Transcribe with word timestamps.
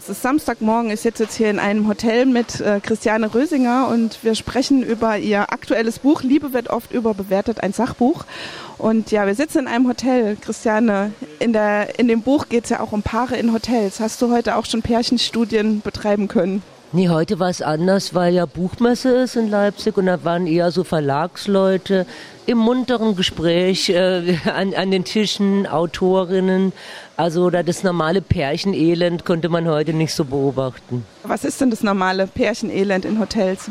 Es 0.00 0.10
ist 0.10 0.22
Samstagmorgen, 0.22 0.92
ich 0.92 1.00
sitze 1.00 1.24
jetzt 1.24 1.34
hier 1.34 1.50
in 1.50 1.58
einem 1.58 1.88
Hotel 1.88 2.26
mit 2.26 2.60
äh, 2.60 2.78
Christiane 2.80 3.34
Rösinger 3.34 3.88
und 3.88 4.22
wir 4.22 4.36
sprechen 4.36 4.84
über 4.84 5.18
ihr 5.18 5.52
aktuelles 5.52 5.98
Buch 5.98 6.22
Liebe 6.22 6.52
wird 6.52 6.70
oft 6.70 6.92
überbewertet, 6.92 7.60
ein 7.60 7.72
Sachbuch. 7.72 8.24
Und 8.78 9.10
ja, 9.10 9.26
wir 9.26 9.34
sitzen 9.34 9.60
in 9.60 9.66
einem 9.66 9.88
Hotel. 9.88 10.36
Christiane, 10.36 11.10
in, 11.40 11.52
der, 11.52 11.98
in 11.98 12.06
dem 12.06 12.22
Buch 12.22 12.48
geht 12.48 12.64
es 12.64 12.70
ja 12.70 12.78
auch 12.78 12.92
um 12.92 13.02
Paare 13.02 13.36
in 13.36 13.52
Hotels. 13.52 13.98
Hast 13.98 14.22
du 14.22 14.30
heute 14.30 14.54
auch 14.54 14.66
schon 14.66 14.80
Pärchenstudien 14.80 15.80
betreiben 15.80 16.28
können? 16.28 16.62
Nee, 16.92 17.08
heute 17.08 17.40
war 17.40 17.50
es 17.50 17.62
anders, 17.62 18.14
weil 18.14 18.32
ja 18.32 18.46
Buchmesse 18.46 19.10
ist 19.10 19.34
in 19.34 19.50
Leipzig 19.50 19.96
und 19.96 20.06
da 20.06 20.22
waren 20.22 20.46
eher 20.46 20.70
so 20.70 20.84
Verlagsleute 20.84 22.06
im 22.46 22.58
munteren 22.58 23.16
Gespräch 23.16 23.88
äh, 23.88 24.38
an, 24.54 24.72
an 24.72 24.92
den 24.92 25.04
Tischen, 25.04 25.66
Autorinnen. 25.66 26.72
Also 27.16 27.48
da 27.48 27.62
das 27.62 27.82
normale 27.82 28.20
Pärchenelend 28.20 29.24
konnte 29.24 29.48
man 29.48 29.66
heute 29.66 29.94
nicht 29.94 30.12
so 30.12 30.24
beobachten. 30.24 31.06
Was 31.22 31.44
ist 31.44 31.60
denn 31.60 31.70
das 31.70 31.82
normale 31.82 32.26
Pärchenelend 32.26 33.04
in 33.06 33.18
Hotels? 33.18 33.70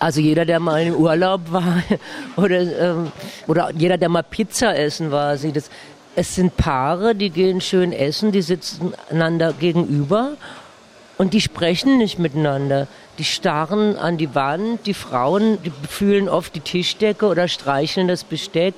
Also 0.00 0.20
jeder, 0.20 0.44
der 0.44 0.60
mal 0.60 0.82
im 0.82 0.94
Urlaub 0.96 1.52
war 1.52 1.82
oder, 2.36 2.60
ähm, 2.60 3.12
oder 3.46 3.70
jeder, 3.76 3.98
der 3.98 4.08
mal 4.08 4.22
Pizza 4.22 4.76
essen 4.76 5.10
war, 5.10 5.36
sieht 5.36 5.56
es. 5.56 5.70
Es 6.16 6.34
sind 6.34 6.56
Paare, 6.56 7.14
die 7.14 7.30
gehen 7.30 7.60
schön 7.60 7.92
essen, 7.92 8.32
die 8.32 8.42
sitzen 8.42 8.92
einander 9.10 9.52
gegenüber 9.52 10.32
und 11.18 11.34
die 11.34 11.40
sprechen 11.40 11.98
nicht 11.98 12.18
miteinander. 12.18 12.88
Die 13.18 13.24
starren 13.24 13.96
an 13.96 14.16
die 14.16 14.34
Wand. 14.34 14.86
Die 14.86 14.94
Frauen 14.94 15.58
die 15.62 15.72
fühlen 15.88 16.28
oft 16.28 16.54
die 16.56 16.60
Tischdecke 16.60 17.26
oder 17.26 17.46
streicheln 17.46 18.08
das 18.08 18.24
Besteck. 18.24 18.74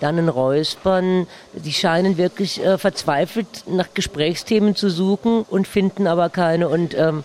Dann 0.00 0.18
ein 0.18 0.28
Räuspern. 0.28 1.26
Die 1.54 1.72
scheinen 1.72 2.16
wirklich 2.16 2.62
äh, 2.62 2.78
verzweifelt 2.78 3.64
nach 3.66 3.88
Gesprächsthemen 3.94 4.76
zu 4.76 4.90
suchen 4.90 5.42
und 5.48 5.66
finden 5.66 6.06
aber 6.06 6.28
keine. 6.28 6.68
Und 6.68 6.94
ähm, 6.94 7.24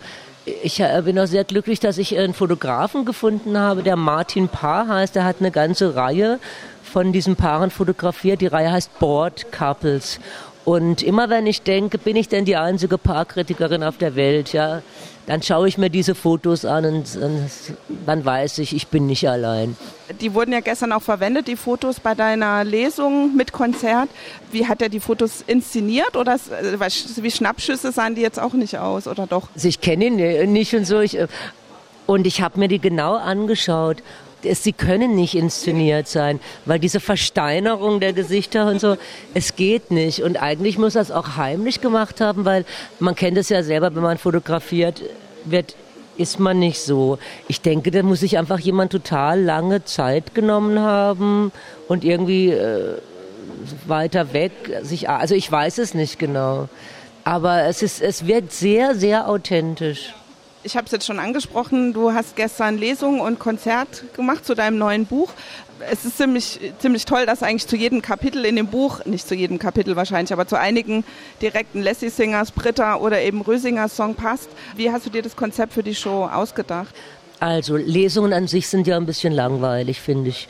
ich 0.64 0.80
äh, 0.80 1.02
bin 1.04 1.20
auch 1.20 1.28
sehr 1.28 1.44
glücklich, 1.44 1.80
dass 1.80 1.98
ich 1.98 2.18
einen 2.18 2.34
Fotografen 2.34 3.06
gefunden 3.06 3.58
habe, 3.58 3.84
der 3.84 3.96
Martin 3.96 4.48
Paar 4.48 4.88
heißt. 4.88 5.16
Der 5.16 5.26
hat 5.26 5.38
eine 5.40 5.52
ganze 5.52 5.96
Reihe 5.96 6.40
von 6.84 7.12
diesen 7.14 7.36
Paaren 7.36 7.72
fotografiert. 7.72 8.42
Die 8.42 8.48
Reihe 8.48 8.72
heißt 8.72 9.00
Board 9.00 9.52
Couples. 9.52 10.20
Und 10.72 11.04
immer 11.04 11.30
wenn 11.30 11.48
ich 11.48 11.64
denke, 11.64 11.98
bin 11.98 12.16
ich 12.16 12.30
denn 12.30 12.46
die 12.46 12.56
einzige 12.56 12.98
Paarkritikerin 12.98 13.84
auf 13.84 13.98
der 13.98 14.16
Welt, 14.16 14.54
ja, 14.54 14.82
dann 15.26 15.42
schaue 15.42 15.68
ich 15.68 15.78
mir 15.78 15.90
diese 15.90 16.16
Fotos 16.16 16.64
an 16.64 16.86
und, 16.86 17.14
und, 17.18 17.50
dann 18.06 18.24
weiß 18.24 18.60
ich, 18.60 18.74
ich 18.74 18.88
bin 18.88 19.06
nicht 19.06 19.28
allein. 19.28 19.76
Die 20.22 20.34
wurden 20.34 20.54
ja 20.54 20.62
gestern 20.62 20.94
auch 20.94 21.02
verwendet, 21.02 21.50
die 21.50 21.58
Fotos 21.58 22.00
bei 22.00 22.16
deiner 22.16 22.64
Lesung 22.64 23.36
mit 23.36 23.52
Konzert. 23.52 24.08
Wie 24.54 24.66
hat 24.66 24.82
er 24.82 24.88
die 24.88 25.02
Fotos 25.02 25.44
inszeniert 25.46 26.16
oder 26.16 26.38
wie 26.38 27.32
Schnappschüsse 27.32 27.92
sahen 27.92 28.16
die 28.16 28.22
jetzt 28.22 28.40
auch 28.40 28.54
nicht 28.54 28.78
aus 28.78 29.08
oder 29.08 29.28
doch? 29.28 29.50
Also 29.54 29.68
ich 29.68 29.82
kenne 29.82 30.06
ihn 30.06 30.54
nicht 30.54 30.74
und 30.74 30.86
so. 30.86 31.02
Ich, 31.02 31.18
und 32.08 32.26
ich 32.26 32.42
habe 32.42 32.58
mir 32.58 32.70
die 32.70 32.80
genau 32.80 33.16
angeschaut 33.16 33.98
sie 34.44 34.74
können 34.74 35.16
nicht 35.16 35.36
inszeniert 35.36 36.08
sein, 36.08 36.40
weil 36.66 36.80
diese 36.80 37.00
Versteinerung 37.00 38.00
der 38.00 38.14
Gesichter 38.14 38.68
und 38.68 38.80
so, 38.80 38.98
es 39.34 39.56
geht 39.56 39.92
nicht. 39.92 40.24
Und 40.24 40.42
eigentlich 40.42 40.78
muss 40.78 40.96
es 40.96 41.12
auch 41.12 41.38
heimlich 41.38 41.82
gemacht 41.82 42.22
haben, 42.22 42.46
weil 42.46 42.66
man 43.00 43.16
kennt 43.16 43.38
es 43.38 43.50
ja 43.50 43.64
selber, 43.64 43.96
wenn 43.96 44.04
man 44.04 44.18
fotografiert 44.18 45.02
wird, 45.46 45.76
ist 46.18 46.40
man 46.40 46.60
nicht 46.60 46.80
so. 46.80 47.18
Ich 47.48 47.62
denke, 47.62 47.92
da 47.92 48.04
muss 48.04 48.20
sich 48.20 48.38
einfach 48.38 48.60
jemand 48.60 48.92
total 48.92 49.42
lange 49.42 49.84
Zeit 49.86 50.36
genommen 50.36 50.80
haben 50.80 51.52
und 51.88 52.04
irgendwie 52.04 52.50
äh, 52.50 52.98
weiter 53.88 54.34
weg 54.34 54.52
sich, 54.82 55.10
also 55.10 55.36
ich 55.36 55.52
weiß 55.52 55.78
es 55.80 55.94
nicht 55.94 56.20
genau. 56.20 56.70
Aber 57.24 57.64
es 57.64 57.82
ist, 57.82 58.02
es 58.02 58.26
wird 58.26 58.52
sehr, 58.52 58.96
sehr 58.96 59.30
authentisch. 59.30 60.14
Ich 60.64 60.78
habe 60.78 60.86
es 60.86 60.92
jetzt 60.92 61.08
schon 61.08 61.18
angesprochen, 61.18 61.92
du 61.92 62.14
hast 62.14 62.36
gestern 62.36 62.78
Lesung 62.78 63.20
und 63.20 63.40
Konzert 63.40 64.04
gemacht 64.16 64.46
zu 64.46 64.54
deinem 64.54 64.78
neuen 64.78 65.08
Buch. 65.08 65.32
Es 65.90 66.06
ist 66.06 66.18
ziemlich, 66.18 66.60
ziemlich 66.78 67.06
toll, 67.06 67.26
dass 67.26 67.42
eigentlich 67.42 67.66
zu 67.66 67.76
jedem 67.76 68.04
Kapitel 68.04 68.46
in 68.46 68.56
dem 68.56 68.68
Buch, 68.68 69.04
nicht 69.06 69.28
zu 69.28 69.34
jedem 69.34 69.58
Kapitel 69.58 69.96
wahrscheinlich, 69.96 70.32
aber 70.32 70.48
zu 70.48 70.60
einigen 70.60 71.04
direkten 71.42 71.82
Lassie 71.82 72.10
Singers, 72.10 72.52
Britta 72.52 72.98
oder 72.98 73.20
eben 73.22 73.42
Rösingers 73.42 73.96
Song 73.96 74.14
passt. 74.14 74.50
Wie 74.76 74.92
hast 74.92 75.08
du 75.08 75.10
dir 75.10 75.24
das 75.24 75.36
Konzept 75.36 75.74
für 75.74 75.82
die 75.82 75.96
Show 75.96 76.26
ausgedacht? 76.26 76.94
Also 77.40 77.76
Lesungen 77.76 78.32
an 78.32 78.46
sich 78.46 78.68
sind 78.68 78.86
ja 78.86 78.98
ein 78.98 79.08
bisschen 79.08 79.34
langweilig, 79.34 80.00
finde 80.00 80.30
ich. 80.30 80.48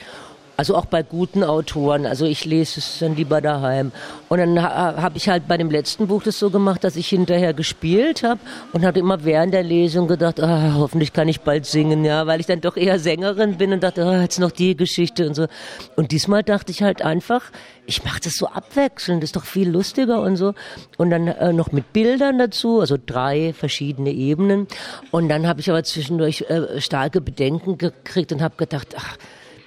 Also 0.58 0.76
auch 0.76 0.86
bei 0.86 1.02
guten 1.02 1.44
Autoren. 1.44 2.06
Also 2.06 2.26
ich 2.26 2.46
lese 2.46 2.80
es 2.80 3.00
dann 3.00 3.16
lieber 3.16 3.42
daheim. 3.42 3.92
Und 4.30 4.38
dann 4.38 4.62
ha, 4.62 5.02
habe 5.02 5.18
ich 5.18 5.28
halt 5.28 5.48
bei 5.48 5.58
dem 5.58 5.72
letzten 5.72 6.08
Buch 6.08 6.24
das 6.24 6.38
so 6.38 6.50
gemacht, 6.50 6.84
dass 6.84 6.96
ich 6.96 7.08
hinterher 7.08 7.54
gespielt 7.54 8.24
habe 8.24 8.40
und 8.72 8.86
hatte 8.86 9.00
immer 9.00 9.24
während 9.24 9.54
der 9.54 9.64
Lesung 9.64 10.08
gedacht, 10.08 10.40
ah, 10.40 10.74
hoffentlich 10.76 11.14
kann 11.14 11.28
ich 11.28 11.42
bald 11.42 11.66
singen, 11.66 12.06
ja, 12.06 12.28
weil 12.28 12.40
ich 12.40 12.46
dann 12.46 12.62
doch 12.62 12.78
eher 12.78 13.00
Sängerin 13.00 13.58
bin 13.58 13.74
und 13.74 13.82
dachte, 13.82 14.06
ah, 14.06 14.22
jetzt 14.22 14.40
noch 14.40 14.52
die 14.52 14.76
Geschichte 14.76 15.28
und 15.28 15.34
so. 15.34 15.48
Und 15.96 16.12
diesmal 16.12 16.44
dachte 16.44 16.72
ich 16.72 16.84
halt 16.84 17.02
einfach, 17.02 17.52
ich 17.86 18.04
mache 18.04 18.20
das 18.24 18.36
so 18.36 18.48
abwechselnd, 18.48 19.24
ist 19.24 19.36
doch 19.36 19.46
viel 19.46 19.70
lustiger 19.70 20.22
und 20.22 20.36
so. 20.38 20.54
Und 20.98 21.10
dann 21.10 21.28
äh, 21.28 21.54
noch 21.54 21.72
mit 21.72 21.92
Bildern 21.92 22.38
dazu, 22.38 22.80
also 22.80 22.98
drei 23.04 23.54
verschiedene 23.54 24.12
Ebenen. 24.12 24.68
Und 25.10 25.30
dann 25.30 25.48
habe 25.48 25.60
ich 25.60 25.70
aber 25.70 25.84
zwischendurch 25.84 26.46
äh, 26.50 26.80
starke 26.80 27.20
Bedenken 27.20 27.78
gekriegt 27.78 28.32
und 28.32 28.42
habe 28.42 28.56
gedacht, 28.58 28.96
ach, 28.98 29.18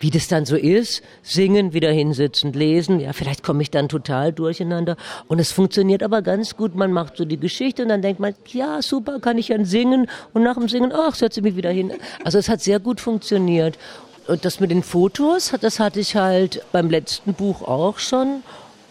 wie 0.05 0.11
das 0.11 0.29
dann 0.29 0.45
so 0.45 0.55
ist, 0.55 1.01
singen, 1.23 1.73
wieder 1.73 1.91
hinsitzen, 1.91 2.53
lesen, 2.53 3.01
ja, 3.01 3.15
vielleicht 3.15 3.43
komme 3.43 3.63
ich 3.63 3.71
dann 3.71 3.89
total 3.89 4.35
durcheinander. 4.35 4.99
Und 5.29 5.39
es 5.39 5.51
funktioniert 5.51 6.03
aber 6.03 6.21
ganz 6.21 6.59
gut. 6.59 6.75
Man 6.75 6.93
macht 6.93 7.17
so 7.17 7.25
die 7.25 7.39
Geschichte 7.39 7.85
und 7.85 7.89
dann 7.89 8.03
denkt 8.03 8.21
man, 8.21 8.35
ja, 8.53 8.83
super, 8.83 9.19
kann 9.19 9.39
ich 9.39 9.47
dann 9.47 9.65
singen. 9.65 10.07
Und 10.35 10.43
nach 10.43 10.57
dem 10.57 10.69
Singen, 10.69 10.93
ach, 10.95 11.15
setze 11.15 11.41
mich 11.41 11.57
wieder 11.57 11.71
hin. 11.71 11.91
Also 12.23 12.37
es 12.37 12.51
hat 12.51 12.61
sehr 12.61 12.81
gut 12.81 13.01
funktioniert. 13.01 13.79
Und 14.27 14.45
das 14.45 14.61
mit 14.61 14.71
den 14.71 14.83
Fotos, 14.83 15.55
das 15.59 15.81
hatte 15.81 16.01
ich 16.01 16.17
halt 16.17 16.61
beim 16.71 16.91
letzten 16.91 17.33
Buch 17.33 17.63
auch 17.63 17.99
schon. 17.99 18.43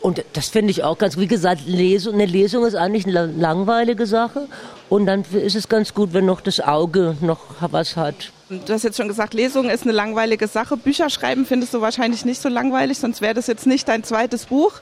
Und 0.02 0.26
das 0.34 0.50
finde 0.50 0.72
ich 0.72 0.84
auch 0.84 0.98
ganz, 0.98 1.18
wie 1.18 1.28
gesagt, 1.28 1.68
Lesung, 1.68 2.16
eine 2.16 2.26
Lesung 2.26 2.66
ist 2.66 2.74
eigentlich 2.74 3.06
eine 3.06 3.28
langweilige 3.28 4.08
Sache. 4.08 4.48
Und 4.90 5.06
dann 5.06 5.24
ist 5.32 5.56
es 5.56 5.70
ganz 5.70 5.94
gut, 5.94 6.12
wenn 6.14 6.26
noch 6.26 6.42
das 6.42 6.60
Auge 6.60 7.18
noch 7.22 7.40
was 7.60 7.98
hat. 7.98 8.32
Du 8.66 8.74
hast 8.74 8.84
jetzt 8.84 8.98
schon 8.98 9.08
gesagt, 9.08 9.34
Lesung 9.34 9.70
ist 9.70 9.84
eine 9.84 9.92
langweilige 9.92 10.48
Sache. 10.48 10.78
Bücher 10.78 11.10
schreiben 11.10 11.46
findest 11.46 11.74
du 11.74 11.82
wahrscheinlich 11.82 12.26
nicht 12.26 12.42
so 12.42 12.50
langweilig, 12.50 12.98
sonst 13.00 13.22
wäre 13.22 13.34
das 13.34 13.48
jetzt 13.48 13.66
nicht 13.68 13.88
dein 13.88 14.04
zweites 14.04 14.46
Buch. 14.46 14.74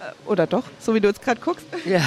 Äh, 0.00 0.30
oder 0.30 0.46
doch, 0.46 0.64
so 0.80 0.94
wie 0.94 1.00
du 1.00 1.08
jetzt 1.08 1.22
gerade 1.22 1.40
guckst? 1.40 1.66
Ja, 1.84 2.02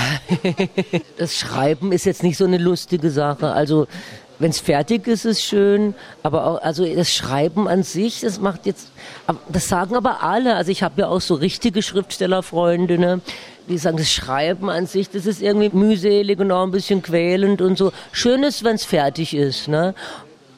das 1.17 1.37
Schreiben 1.37 1.91
ist 1.91 2.05
jetzt 2.05 2.23
nicht 2.23 2.37
so 2.37 2.45
eine 2.45 2.57
lustige 2.57 3.11
Sache. 3.11 3.51
Also 3.51 3.87
wenn 4.39 4.51
es 4.51 4.59
fertig 4.59 5.05
ist, 5.07 5.25
ist 5.25 5.43
schön, 5.43 5.93
aber 6.23 6.45
auch, 6.45 6.61
also 6.61 6.85
das 6.85 7.13
Schreiben 7.13 7.67
an 7.67 7.83
sich, 7.83 8.21
das 8.21 8.39
macht 8.39 8.65
jetzt, 8.65 8.89
das 9.49 9.67
sagen 9.67 9.95
aber 9.95 10.23
alle. 10.23 10.55
Also 10.55 10.71
ich 10.71 10.81
habe 10.81 11.01
ja 11.01 11.07
auch 11.07 11.19
so 11.19 11.35
richtige 11.35 11.81
Schriftstellerfreundinnen, 11.81 13.21
die 13.67 13.77
sagen, 13.77 13.97
das 13.97 14.11
Schreiben 14.11 14.69
an 14.69 14.87
sich, 14.87 15.09
das 15.09 15.25
ist 15.25 15.41
irgendwie 15.41 15.69
mühselig 15.75 16.39
und 16.39 16.51
auch 16.51 16.63
ein 16.63 16.71
bisschen 16.71 17.01
quälend 17.01 17.61
und 17.61 17.77
so. 17.77 17.91
Schön 18.13 18.43
ist, 18.43 18.63
wenn 18.63 18.75
es 18.75 18.85
fertig 18.85 19.35
ist, 19.35 19.67
ne? 19.67 19.93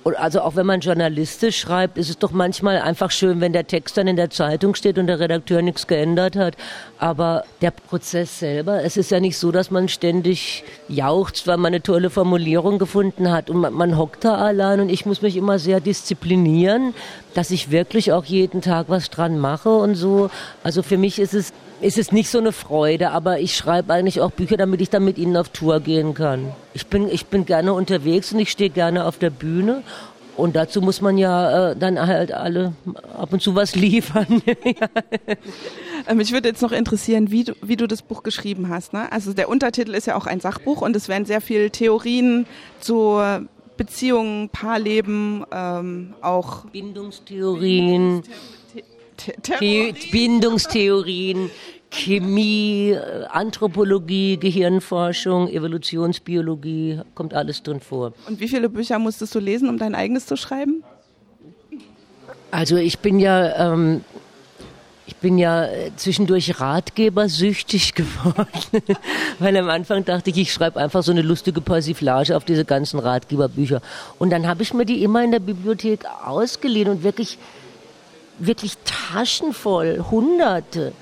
Also 0.04 0.42
auch 0.42 0.56
wenn 0.56 0.66
man 0.66 0.80
journalistisch 0.80 1.60
schreibt, 1.60 1.98
ist 1.98 2.10
es 2.10 2.18
doch 2.18 2.32
manchmal 2.32 2.80
einfach 2.80 3.12
schön, 3.12 3.40
wenn 3.40 3.54
der 3.54 3.68
Text 3.68 3.98
dann 3.98 4.08
in 4.08 4.16
der 4.16 4.30
Zeitung 4.30 4.74
steht 4.74 4.98
und 4.98 5.08
der 5.08 5.20
Redakteur 5.20 5.62
nichts 5.62 5.86
geändert 5.86 6.36
hat. 6.36 6.56
Aber 6.98 7.44
der 7.62 7.72
Prozess 7.72 8.40
selber, 8.40 8.84
es 8.84 8.98
ist 8.98 9.12
ja 9.12 9.20
nicht 9.20 9.38
so, 9.38 9.52
dass 9.52 9.70
man 9.70 9.90
ständig 9.90 10.64
jauchzt, 10.88 11.46
weil 11.48 11.58
man 11.58 11.68
eine 11.68 11.84
tolle 11.84 12.10
Formulierung 12.10 12.80
gefunden 12.80 13.32
hat 13.32 13.50
und 13.50 13.58
man, 13.58 13.74
man 13.74 13.98
hockt 13.98 14.26
da 14.26 14.36
allein 14.36 14.80
und 14.80 14.90
ich 14.90 15.06
muss 15.06 15.22
mich 15.22 15.38
immer 15.38 15.60
sehr 15.60 15.80
disziplinieren, 15.80 16.94
dass 17.34 17.52
ich 17.52 17.70
wirklich 17.70 18.12
auch 18.12 18.26
jeden 18.26 18.62
Tag 18.62 18.88
was 18.90 19.10
dran 19.10 19.38
mache 19.38 19.70
und 19.70 19.96
so. 19.96 20.30
Also 20.64 20.82
für 20.82 20.98
mich 20.98 21.20
ist 21.20 21.34
es 21.34 21.54
ist 21.82 21.98
es 21.98 22.12
nicht 22.12 22.30
so 22.30 22.38
eine 22.38 22.52
Freude, 22.52 23.12
aber 23.12 23.40
ich 23.40 23.56
schreibe 23.56 23.94
eigentlich 23.94 24.22
auch 24.22 24.32
Bücher, 24.32 24.58
damit 24.58 24.82
ich 24.82 24.90
dann 24.90 25.04
mit 25.04 25.18
ihnen 25.18 25.36
auf 25.38 25.50
Tour 25.50 25.80
gehen 25.80 26.14
kann. 26.14 26.54
Ich 26.74 26.88
bin, 26.88 27.10
ich 27.10 27.26
bin 27.26 27.46
gerne 27.46 27.74
unterwegs 27.74 28.32
und 28.34 28.40
ich 28.40 28.52
stehe 28.52 28.70
gerne 28.70 29.06
auf 29.06 29.18
der 29.18 29.30
Bühne 29.30 29.84
und 30.38 30.56
dazu 30.56 30.82
muss 30.82 31.02
man 31.02 31.18
ja 31.18 31.72
äh, 31.72 31.76
dann 31.76 32.00
halt 32.00 32.32
alle 32.32 32.74
ab 33.18 33.34
und 33.34 33.42
zu 33.42 33.56
was 33.56 33.76
liefern. 33.76 34.42
Ähm, 36.08 36.18
mich 36.18 36.32
würde 36.32 36.50
jetzt 36.50 36.64
noch 36.64 36.72
interessieren, 36.72 37.30
wie 37.30 37.44
du, 37.44 37.54
wie 37.62 37.76
du 37.76 37.86
das 37.86 38.02
Buch 38.02 38.24
geschrieben 38.24 38.70
hast. 38.70 38.92
Ne? 38.92 39.12
Also 39.12 39.34
der 39.34 39.50
Untertitel 39.50 39.94
ist 39.94 40.08
ja 40.08 40.16
auch 40.16 40.26
ein 40.26 40.40
Sachbuch 40.40 40.82
und 40.82 40.96
es 40.96 41.08
werden 41.08 41.26
sehr 41.26 41.42
viele 41.42 41.70
Theorien 41.70 42.48
zu 42.80 43.22
Beziehungen, 43.78 44.50
Paarleben, 44.50 45.46
ähm, 45.52 46.16
auch 46.22 46.66
Bindungstheorien. 46.66 48.24
The 49.60 49.94
Bindungstheorien, 50.12 51.52
Chemie, 51.92 52.98
Anthropologie, 53.30 54.38
Gehirnforschung, 54.38 55.50
Evolutionsbiologie, 55.50 57.02
kommt 57.14 57.34
alles 57.34 57.62
drin 57.62 57.82
vor. 57.82 58.14
Und 58.28 58.40
wie 58.40 58.48
viele 58.48 58.70
Bücher 58.70 58.98
musstest 58.98 59.36
du 59.36 59.40
lesen, 59.40 59.68
um 59.70 59.78
dein 59.78 59.94
eigenes 59.94 60.26
zu 60.26 60.38
schreiben? 60.38 60.84
Also 62.50 62.78
ich 62.78 63.00
bin 63.00 63.20
ja, 63.20 63.74
ähm, 63.74 64.04
ich 65.06 65.18
bin 65.18 65.38
ja 65.38 65.66
äh, 65.66 65.92
zwischendurch 65.98 66.62
Ratgebersüchtig 66.62 67.94
geworden, 67.96 68.84
weil 69.40 69.58
am 69.58 69.70
Anfang 69.70 70.06
dachte 70.06 70.30
ich, 70.30 70.38
ich 70.38 70.54
schreibe 70.54 70.80
einfach 70.80 71.04
so 71.04 71.12
eine 71.12 71.22
lustige 71.22 71.60
Persiflage 71.60 72.38
auf 72.38 72.46
diese 72.46 72.64
ganzen 72.64 73.00
Ratgeberbücher. 73.00 73.82
Und 74.18 74.30
dann 74.30 74.48
habe 74.48 74.64
ich 74.64 74.74
mir 74.74 74.86
die 74.86 75.04
immer 75.04 75.24
in 75.24 75.32
der 75.32 75.40
Bibliothek 75.40 76.06
ausgeliehen 76.26 76.88
und 76.88 77.04
wirklich, 77.04 77.38
wirklich 78.40 78.78
taschenvoll, 78.86 80.06
hunderte, 80.10 80.94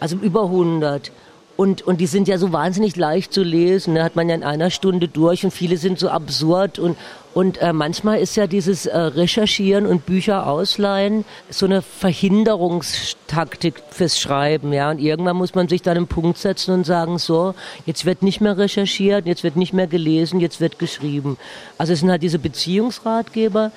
also 0.00 0.16
über 0.16 0.48
hundert. 0.48 1.12
Und, 1.56 1.82
und 1.82 2.00
die 2.00 2.06
sind 2.06 2.28
ja 2.28 2.38
so 2.38 2.52
wahnsinnig 2.52 2.94
leicht 2.94 3.32
zu 3.32 3.42
lesen. 3.42 3.96
Da 3.96 4.04
hat 4.04 4.14
man 4.14 4.28
ja 4.28 4.36
in 4.36 4.44
einer 4.44 4.70
Stunde 4.70 5.08
durch 5.08 5.44
und 5.44 5.50
viele 5.50 5.76
sind 5.76 5.98
so 5.98 6.08
absurd 6.08 6.78
und, 6.78 6.96
und 7.34 7.58
äh, 7.58 7.72
manchmal 7.72 8.20
ist 8.20 8.36
ja 8.36 8.46
dieses 8.46 8.86
äh, 8.86 8.96
Recherchieren 8.96 9.84
und 9.84 10.06
Bücher 10.06 10.46
ausleihen 10.46 11.24
so 11.50 11.66
eine 11.66 11.82
Verhinderungstaktik 11.82 13.82
fürs 13.90 14.20
Schreiben, 14.20 14.72
ja. 14.72 14.92
Und 14.92 15.00
irgendwann 15.00 15.36
muss 15.36 15.56
man 15.56 15.66
sich 15.66 15.82
dann 15.82 15.96
einen 15.96 16.06
Punkt 16.06 16.38
setzen 16.38 16.74
und 16.74 16.86
sagen, 16.86 17.18
so, 17.18 17.56
jetzt 17.86 18.04
wird 18.04 18.22
nicht 18.22 18.40
mehr 18.40 18.56
recherchiert, 18.56 19.26
jetzt 19.26 19.42
wird 19.42 19.56
nicht 19.56 19.72
mehr 19.72 19.88
gelesen, 19.88 20.38
jetzt 20.38 20.60
wird 20.60 20.78
geschrieben. 20.78 21.38
Also 21.76 21.92
es 21.92 21.98
sind 21.98 22.10
halt 22.10 22.22
diese 22.22 22.38
Beziehungsratgeber. 22.38 23.72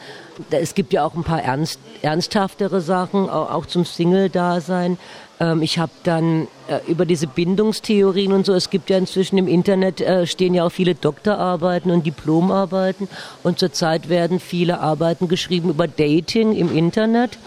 Es 0.51 0.75
gibt 0.75 0.93
ja 0.93 1.03
auch 1.03 1.15
ein 1.15 1.23
paar 1.23 1.41
ernst, 1.41 1.79
ernsthaftere 2.03 2.79
Sachen, 2.79 3.27
auch, 3.27 3.49
auch 3.49 3.65
zum 3.65 3.85
Single-Dasein. 3.85 4.99
Ähm, 5.41 5.63
ich 5.63 5.79
habe 5.79 5.91
dann 6.03 6.47
äh, 6.67 6.79
über 6.87 7.05
diese 7.05 7.25
Bindungstheorien 7.25 8.31
und 8.31 8.45
so, 8.45 8.53
es 8.53 8.69
gibt 8.69 8.89
ja 8.91 8.97
inzwischen 8.97 9.37
im 9.39 9.47
Internet, 9.47 9.99
äh, 9.99 10.27
stehen 10.27 10.53
ja 10.53 10.63
auch 10.65 10.71
viele 10.71 10.93
Doktorarbeiten 10.93 11.91
und 11.91 12.05
Diplomarbeiten 12.05 13.09
und 13.41 13.57
zurzeit 13.57 14.07
werden 14.07 14.39
viele 14.39 14.79
Arbeiten 14.79 15.27
geschrieben 15.27 15.71
über 15.71 15.87
Dating 15.87 16.53
im 16.53 16.75
Internet. 16.77 17.39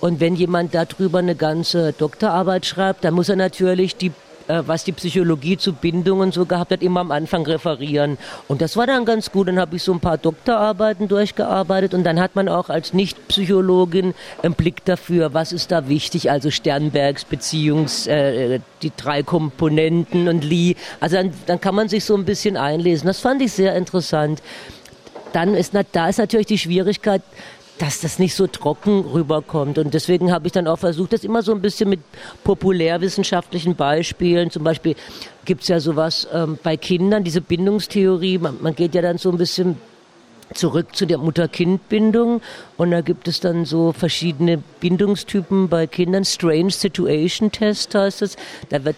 Und 0.00 0.20
wenn 0.20 0.36
jemand 0.36 0.74
darüber 0.74 1.18
eine 1.18 1.34
ganze 1.34 1.92
Doktorarbeit 1.92 2.66
schreibt, 2.66 3.04
dann 3.04 3.14
muss 3.14 3.30
er 3.30 3.36
natürlich 3.36 3.96
die 3.96 4.12
äh, 4.48 4.62
was 4.66 4.84
die 4.84 4.92
Psychologie 4.92 5.58
zu 5.58 5.72
Bindungen 5.72 6.32
so 6.32 6.46
gehabt 6.46 6.72
hat, 6.72 6.82
immer 6.82 7.00
am 7.00 7.10
Anfang 7.10 7.46
referieren. 7.46 8.18
Und 8.48 8.62
das 8.62 8.76
war 8.76 8.86
dann 8.86 9.04
ganz 9.04 9.30
gut. 9.30 9.48
Dann 9.48 9.58
habe 9.58 9.76
ich 9.76 9.82
so 9.82 9.92
ein 9.92 10.00
paar 10.00 10.18
Doktorarbeiten 10.18 11.06
durchgearbeitet 11.06 11.94
und 11.94 12.04
dann 12.04 12.18
hat 12.18 12.34
man 12.34 12.48
auch 12.48 12.70
als 12.70 12.94
Nicht-Psychologin 12.94 14.14
einen 14.42 14.54
Blick 14.54 14.84
dafür, 14.86 15.34
was 15.34 15.52
ist 15.52 15.70
da 15.70 15.88
wichtig. 15.88 16.30
Also 16.30 16.50
Sternbergs 16.50 17.24
Beziehungs, 17.26 18.06
äh, 18.06 18.60
die 18.82 18.92
drei 18.96 19.22
Komponenten 19.22 20.28
und 20.28 20.44
Lee. 20.44 20.76
Also 21.00 21.16
dann, 21.16 21.32
dann 21.46 21.60
kann 21.60 21.74
man 21.74 21.88
sich 21.88 22.04
so 22.04 22.16
ein 22.16 22.24
bisschen 22.24 22.56
einlesen. 22.56 23.06
Das 23.06 23.20
fand 23.20 23.42
ich 23.42 23.52
sehr 23.52 23.76
interessant. 23.76 24.42
Dann 25.32 25.54
ist, 25.54 25.74
da 25.92 26.08
ist 26.08 26.18
natürlich 26.18 26.46
die 26.46 26.58
Schwierigkeit, 26.58 27.22
dass 27.78 28.00
das 28.00 28.18
nicht 28.18 28.34
so 28.34 28.46
trocken 28.46 29.00
rüberkommt. 29.00 29.78
Und 29.78 29.94
deswegen 29.94 30.32
habe 30.32 30.46
ich 30.46 30.52
dann 30.52 30.66
auch 30.66 30.78
versucht, 30.78 31.12
das 31.12 31.24
immer 31.24 31.42
so 31.42 31.52
ein 31.52 31.60
bisschen 31.60 31.88
mit 31.88 32.00
populärwissenschaftlichen 32.44 33.76
Beispielen. 33.76 34.50
Zum 34.50 34.64
Beispiel 34.64 34.96
gibt 35.44 35.62
es 35.62 35.68
ja 35.68 35.80
sowas 35.80 36.28
ähm, 36.32 36.58
bei 36.62 36.76
Kindern, 36.76 37.24
diese 37.24 37.40
Bindungstheorie. 37.40 38.38
Man, 38.38 38.58
man 38.60 38.74
geht 38.74 38.94
ja 38.94 39.02
dann 39.02 39.18
so 39.18 39.30
ein 39.30 39.38
bisschen 39.38 39.76
zurück 40.54 40.96
zu 40.96 41.06
der 41.06 41.18
Mutter-Kind-Bindung 41.18 42.40
und 42.78 42.90
da 42.90 43.02
gibt 43.02 43.28
es 43.28 43.40
dann 43.40 43.66
so 43.66 43.92
verschiedene 43.92 44.62
Bindungstypen 44.80 45.68
bei 45.68 45.86
Kindern. 45.86 46.24
Strange 46.24 46.70
Situation 46.70 47.52
Test 47.52 47.94
heißt 47.94 48.22
es. 48.22 48.36
Da 48.70 48.84
wird 48.84 48.96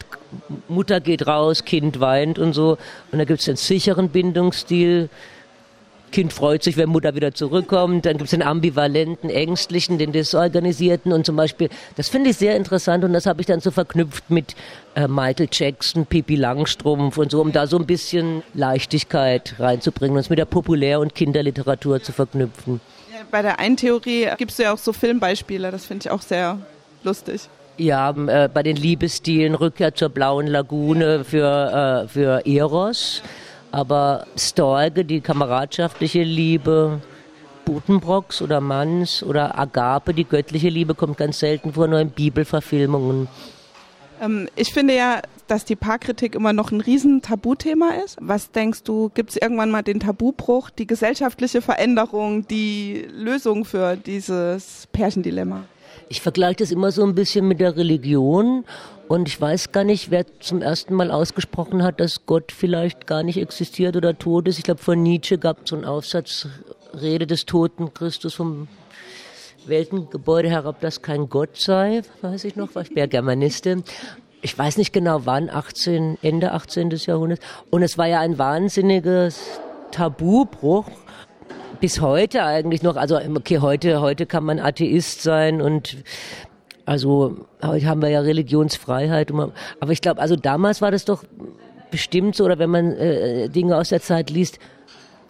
Mutter 0.69 1.01
geht 1.01 1.27
raus, 1.27 1.65
Kind 1.65 2.01
weint 2.01 2.39
und 2.39 2.53
so. 2.53 2.79
Und 3.11 3.19
da 3.19 3.25
gibt 3.25 3.41
es 3.41 3.47
den 3.47 3.57
sicheren 3.57 4.11
Bindungsstil 4.11 5.09
Kind 6.13 6.33
freut 6.33 6.63
sich, 6.63 6.77
wenn 6.77 6.89
Mutter 6.89 7.15
wieder 7.15 7.33
zurückkommt. 7.35 8.07
Dann 8.07 8.15
gibt 8.19 8.25
es 8.25 8.31
den 8.31 8.43
ambivalenten, 8.43 9.31
ängstlichen, 9.31 9.99
den 9.99 10.13
desorganisierten 10.13 11.13
und 11.13 11.25
zum 11.25 11.37
Beispiel, 11.37 11.69
das 11.97 12.09
finde 12.09 12.31
ich 12.31 12.37
sehr 12.37 12.57
interessant 12.57 13.05
und 13.05 13.13
das 13.13 13.27
habe 13.27 13.41
ich 13.41 13.47
dann 13.47 13.61
so 13.61 13.71
verknüpft 13.71 14.31
mit 14.31 14.55
äh, 14.95 15.07
Michael 15.07 15.49
Jackson, 15.51 16.07
Pippi 16.07 16.37
Langstrumpf 16.37 17.17
und 17.19 17.31
so, 17.31 17.41
um 17.41 17.53
da 17.53 17.67
so 17.67 17.79
ein 17.79 17.87
bisschen 17.87 18.43
Leichtigkeit 18.55 19.55
reinzubringen 19.59 20.17
und 20.17 20.21
es 20.21 20.31
mit 20.31 20.39
der 20.39 20.47
Populär- 20.47 21.01
und 21.01 21.15
Kinderliteratur 21.15 22.03
zu 22.03 22.13
verknüpfen. 22.13 22.81
Ja, 23.13 23.21
bei 23.31 23.43
der 23.43 23.59
einen 23.61 23.77
Theorie 23.77 24.29
gibst 24.37 24.59
du 24.59 24.65
ja 24.65 24.73
auch 24.73 24.79
so 24.79 24.93
Filmbeispiele, 24.93 25.71
das 25.71 25.87
finde 25.87 26.07
ich 26.07 26.11
auch 26.11 26.23
sehr 26.23 26.59
lustig. 27.05 27.49
Ja, 27.77 28.11
äh, 28.11 28.49
bei 28.53 28.63
den 28.63 28.77
Liebesstilen 28.77 29.55
Rückkehr 29.55 29.95
zur 29.95 30.11
blauen 30.11 30.47
Lagune 30.47 31.25
für, 31.25 32.05
äh, 32.05 32.09
für 32.09 32.45
Eros. 32.45 33.23
Aber 33.73 34.27
Storge, 34.37 35.05
die 35.05 35.21
kameradschaftliche 35.21 36.23
Liebe, 36.23 37.01
Butenbrocks 37.65 38.43
oder 38.43 38.61
Manns 38.61 39.23
oder 39.23 39.59
Agape, 39.59 40.13
die 40.13 40.25
göttliche 40.25 40.69
Liebe, 40.69 40.95
kommt 40.95 41.19
ganz 41.19 41.39
selten 41.39 41.73
vor, 41.73 41.87
nur 41.87 42.01
in 42.01 42.11
Bibelverfilmungen. 42.11 43.29
Ähm, 44.21 44.49
ich 44.57 44.73
finde 44.73 44.97
ja, 44.97 45.23
dass 45.47 45.65
die 45.65 45.77
Paarkritik 45.77 46.35
immer 46.35 46.53
noch 46.53 46.71
ein 46.73 46.81
riesen 46.81 47.23
Tabuthema 47.23 47.91
ist. 48.05 48.17
Was 48.21 48.51
denkst 48.51 48.83
du, 48.85 49.11
gibt 49.15 49.31
es 49.31 49.37
irgendwann 49.37 49.71
mal 49.71 49.83
den 49.83 50.01
Tabubruch, 50.01 50.71
die 50.71 50.87
gesellschaftliche 50.87 51.63
Veränderung, 51.63 52.47
die 52.47 53.07
Lösung 53.13 53.65
für 53.65 53.97
dieses 53.97 54.89
Pärchendilemma? 54.93 55.65
Ich 56.13 56.21
vergleiche 56.21 56.57
das 56.57 56.73
immer 56.73 56.91
so 56.91 57.05
ein 57.05 57.15
bisschen 57.15 57.47
mit 57.47 57.61
der 57.61 57.77
Religion 57.77 58.65
und 59.07 59.29
ich 59.29 59.41
weiß 59.41 59.71
gar 59.71 59.85
nicht, 59.85 60.11
wer 60.11 60.27
zum 60.41 60.61
ersten 60.61 60.93
Mal 60.93 61.13
ausgesprochen 61.13 61.85
hat, 61.85 62.01
dass 62.01 62.27
Gott 62.27 62.51
vielleicht 62.51 63.07
gar 63.07 63.23
nicht 63.23 63.37
existiert 63.37 63.95
oder 63.95 64.19
tot 64.19 64.49
ist. 64.49 64.59
Ich 64.59 64.65
glaube, 64.65 64.83
von 64.83 65.01
Nietzsche 65.05 65.39
gab 65.39 65.63
es 65.63 65.71
so 65.71 65.77
einen 65.77 65.85
Aufsatz, 65.85 66.49
Rede 67.01 67.29
des 67.29 67.47
toten 67.47 67.95
Christus 67.95 68.35
vom 68.35 68.67
Weltengebäude 69.67 70.51
herab, 70.51 70.81
dass 70.81 71.01
kein 71.01 71.29
Gott 71.29 71.57
sei, 71.57 72.03
weiß 72.23 72.43
ich 72.43 72.57
noch, 72.57 72.75
weil 72.75 72.87
ich 72.87 72.97
wäre 72.97 73.07
Germanistin. 73.07 73.85
Ich 74.43 74.59
weiß 74.59 74.79
nicht 74.79 74.93
genau 74.93 75.27
wann, 75.27 75.49
18, 75.49 76.19
Ende 76.23 76.51
18. 76.51 76.91
Jahrhunderts. 76.91 77.47
Und 77.71 77.85
es 77.85 77.99
war 77.99 78.09
ja 78.09 78.19
ein 78.19 78.37
wahnsinniges 78.37 79.61
Tabubruch 79.93 80.87
bis 81.81 82.01
heute 82.01 82.45
eigentlich 82.45 82.83
noch, 82.83 82.97
also 82.97 83.19
okay, 83.35 83.59
heute, 83.59 84.01
heute 84.01 84.27
kann 84.27 84.45
man 84.45 84.59
Atheist 84.59 85.23
sein 85.23 85.61
und 85.61 85.97
also 86.87 87.47
heute 87.63 87.87
haben 87.87 88.03
wir 88.03 88.09
ja 88.09 88.21
Religionsfreiheit. 88.21 89.31
Aber 89.33 89.93
ich 89.93 90.01
glaube, 90.01 90.21
also 90.21 90.37
damals 90.37 90.83
war 90.83 90.91
das 90.91 91.05
doch 91.05 91.25
bestimmt 91.91 92.37
so, 92.37 92.45
oder 92.45 92.59
wenn 92.59 92.71
man 92.71 92.93
äh, 92.93 93.49
Dinge 93.49 93.77
aus 93.77 93.91
der 93.91 94.01
Zeit 94.01 94.31
liest, 94.31 94.59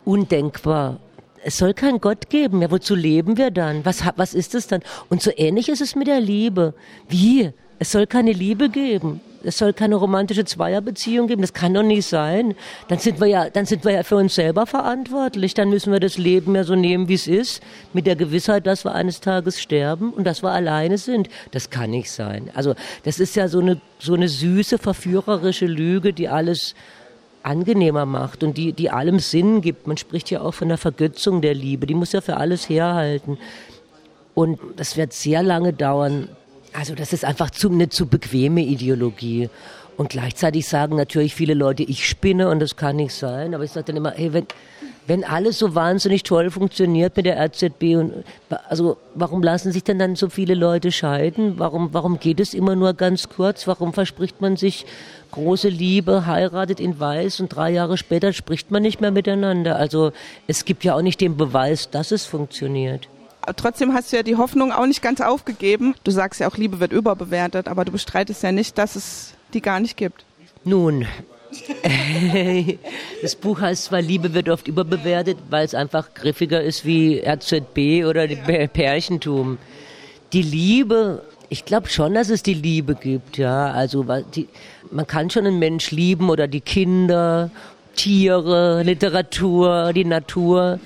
undenkbar. 0.04 1.00
Es 1.42 1.56
soll 1.56 1.72
keinen 1.72 2.00
Gott 2.00 2.28
geben. 2.28 2.60
Ja, 2.60 2.70
wozu 2.70 2.94
leben 2.94 3.38
wir 3.38 3.50
dann? 3.50 3.84
Was, 3.84 4.04
was 4.16 4.34
ist 4.34 4.54
es 4.54 4.66
dann? 4.66 4.82
Und 5.08 5.22
so 5.22 5.30
ähnlich 5.34 5.68
ist 5.68 5.80
es 5.80 5.96
mit 5.96 6.06
der 6.06 6.20
Liebe. 6.20 6.74
Wie? 7.08 7.52
Es 7.80 7.90
soll 7.90 8.06
keine 8.06 8.32
Liebe 8.32 8.68
geben 8.68 9.20
es 9.44 9.58
soll 9.58 9.72
keine 9.72 9.96
romantische 9.96 10.44
Zweierbeziehung 10.44 11.26
geben. 11.26 11.40
Das 11.40 11.52
kann 11.52 11.74
doch 11.74 11.82
nicht 11.82 12.06
sein. 12.06 12.54
Dann 12.88 12.98
sind 12.98 13.20
wir 13.20 13.26
ja, 13.26 13.50
dann 13.50 13.66
sind 13.66 13.84
wir 13.84 13.92
ja 13.92 14.02
für 14.02 14.16
uns 14.16 14.34
selber 14.34 14.66
verantwortlich. 14.66 15.54
Dann 15.54 15.70
müssen 15.70 15.92
wir 15.92 16.00
das 16.00 16.18
Leben 16.18 16.54
ja 16.54 16.64
so 16.64 16.74
nehmen, 16.74 17.08
wie 17.08 17.14
es 17.14 17.26
ist, 17.26 17.62
mit 17.92 18.06
der 18.06 18.16
Gewissheit, 18.16 18.66
dass 18.66 18.84
wir 18.84 18.94
eines 18.94 19.20
Tages 19.20 19.60
sterben 19.60 20.12
und 20.12 20.24
dass 20.24 20.42
wir 20.42 20.50
alleine 20.50 20.98
sind. 20.98 21.28
Das 21.52 21.70
kann 21.70 21.90
nicht 21.90 22.10
sein. 22.10 22.50
Also, 22.54 22.74
das 23.04 23.18
ist 23.18 23.36
ja 23.36 23.48
so 23.48 23.60
eine, 23.60 23.80
so 23.98 24.14
eine 24.14 24.28
süße, 24.28 24.78
verführerische 24.78 25.66
Lüge, 25.66 26.12
die 26.12 26.28
alles 26.28 26.74
angenehmer 27.42 28.04
macht 28.04 28.42
und 28.44 28.58
die, 28.58 28.72
die 28.72 28.90
allem 28.90 29.18
Sinn 29.18 29.62
gibt. 29.62 29.86
Man 29.86 29.96
spricht 29.96 30.30
ja 30.30 30.42
auch 30.42 30.52
von 30.52 30.68
der 30.68 30.78
Vergötzung 30.78 31.40
der 31.40 31.54
Liebe. 31.54 31.86
Die 31.86 31.94
muss 31.94 32.12
ja 32.12 32.20
für 32.20 32.36
alles 32.36 32.68
herhalten. 32.68 33.38
Und 34.34 34.60
das 34.76 34.96
wird 34.96 35.12
sehr 35.12 35.42
lange 35.42 35.72
dauern, 35.72 36.28
also 36.72 36.94
das 36.94 37.12
ist 37.12 37.24
einfach 37.24 37.50
zu, 37.50 37.70
eine 37.70 37.88
zu 37.88 38.06
bequeme 38.06 38.62
Ideologie. 38.62 39.48
Und 39.96 40.08
gleichzeitig 40.08 40.66
sagen 40.66 40.96
natürlich 40.96 41.34
viele 41.34 41.52
Leute, 41.52 41.82
ich 41.82 42.08
spinne 42.08 42.48
und 42.48 42.60
das 42.60 42.76
kann 42.76 42.96
nicht 42.96 43.12
sein. 43.12 43.54
Aber 43.54 43.64
ich 43.64 43.72
sage 43.72 43.86
dann 43.86 43.96
immer, 43.96 44.12
hey, 44.12 44.32
wenn, 44.32 44.46
wenn 45.06 45.24
alles 45.24 45.58
so 45.58 45.74
wahnsinnig 45.74 46.22
toll 46.22 46.50
funktioniert 46.50 47.14
mit 47.18 47.26
der 47.26 47.38
RZB 47.38 47.96
und 47.96 48.24
also 48.70 48.96
warum 49.14 49.42
lassen 49.42 49.72
sich 49.72 49.84
denn 49.84 49.98
dann 49.98 50.16
so 50.16 50.30
viele 50.30 50.54
Leute 50.54 50.90
scheiden? 50.90 51.58
Warum, 51.58 51.92
warum 51.92 52.18
geht 52.18 52.40
es 52.40 52.54
immer 52.54 52.76
nur 52.76 52.94
ganz 52.94 53.28
kurz? 53.28 53.66
Warum 53.66 53.92
verspricht 53.92 54.40
man 54.40 54.56
sich 54.56 54.86
große 55.32 55.68
Liebe, 55.68 56.24
heiratet 56.24 56.80
in 56.80 56.98
Weiß 56.98 57.40
und 57.40 57.50
drei 57.50 57.70
Jahre 57.70 57.98
später 57.98 58.32
spricht 58.32 58.70
man 58.70 58.80
nicht 58.80 59.02
mehr 59.02 59.10
miteinander? 59.10 59.76
Also 59.76 60.12
es 60.46 60.64
gibt 60.64 60.82
ja 60.82 60.94
auch 60.94 61.02
nicht 61.02 61.20
den 61.20 61.36
Beweis, 61.36 61.90
dass 61.90 62.10
es 62.10 62.24
funktioniert 62.24 63.06
trotzdem 63.56 63.94
hast 63.94 64.12
du 64.12 64.16
ja 64.16 64.22
die 64.22 64.36
Hoffnung 64.36 64.72
auch 64.72 64.86
nicht 64.86 65.02
ganz 65.02 65.20
aufgegeben. 65.20 65.94
Du 66.04 66.10
sagst 66.10 66.40
ja 66.40 66.48
auch, 66.48 66.56
Liebe 66.56 66.80
wird 66.80 66.92
überbewertet, 66.92 67.68
aber 67.68 67.84
du 67.84 67.92
bestreitest 67.92 68.42
ja 68.42 68.52
nicht, 68.52 68.78
dass 68.78 68.96
es 68.96 69.34
die 69.54 69.62
gar 69.62 69.80
nicht 69.80 69.96
gibt. 69.96 70.24
Nun, 70.64 71.06
das 73.22 73.34
Buch 73.34 73.60
heißt 73.60 73.84
zwar 73.84 74.02
Liebe 74.02 74.34
wird 74.34 74.48
oft 74.48 74.68
überbewertet, 74.68 75.38
weil 75.48 75.64
es 75.64 75.74
einfach 75.74 76.14
griffiger 76.14 76.62
ist 76.62 76.84
wie 76.84 77.20
RZB 77.20 78.06
oder 78.06 78.26
ja. 78.26 78.66
Pärchentum. 78.66 79.58
Die 80.32 80.42
Liebe, 80.42 81.22
ich 81.48 81.64
glaube 81.64 81.88
schon, 81.88 82.14
dass 82.14 82.30
es 82.30 82.42
die 82.42 82.54
Liebe 82.54 82.94
gibt, 82.94 83.38
ja. 83.38 83.72
Also 83.72 84.04
die, 84.34 84.48
man 84.90 85.06
kann 85.06 85.30
schon 85.30 85.46
einen 85.46 85.58
Mensch 85.58 85.90
lieben 85.90 86.30
oder 86.30 86.46
die 86.46 86.60
Kinder, 86.60 87.50
Tiere, 87.96 88.82
Literatur, 88.82 89.92
die 89.92 90.04
Natur 90.04 90.78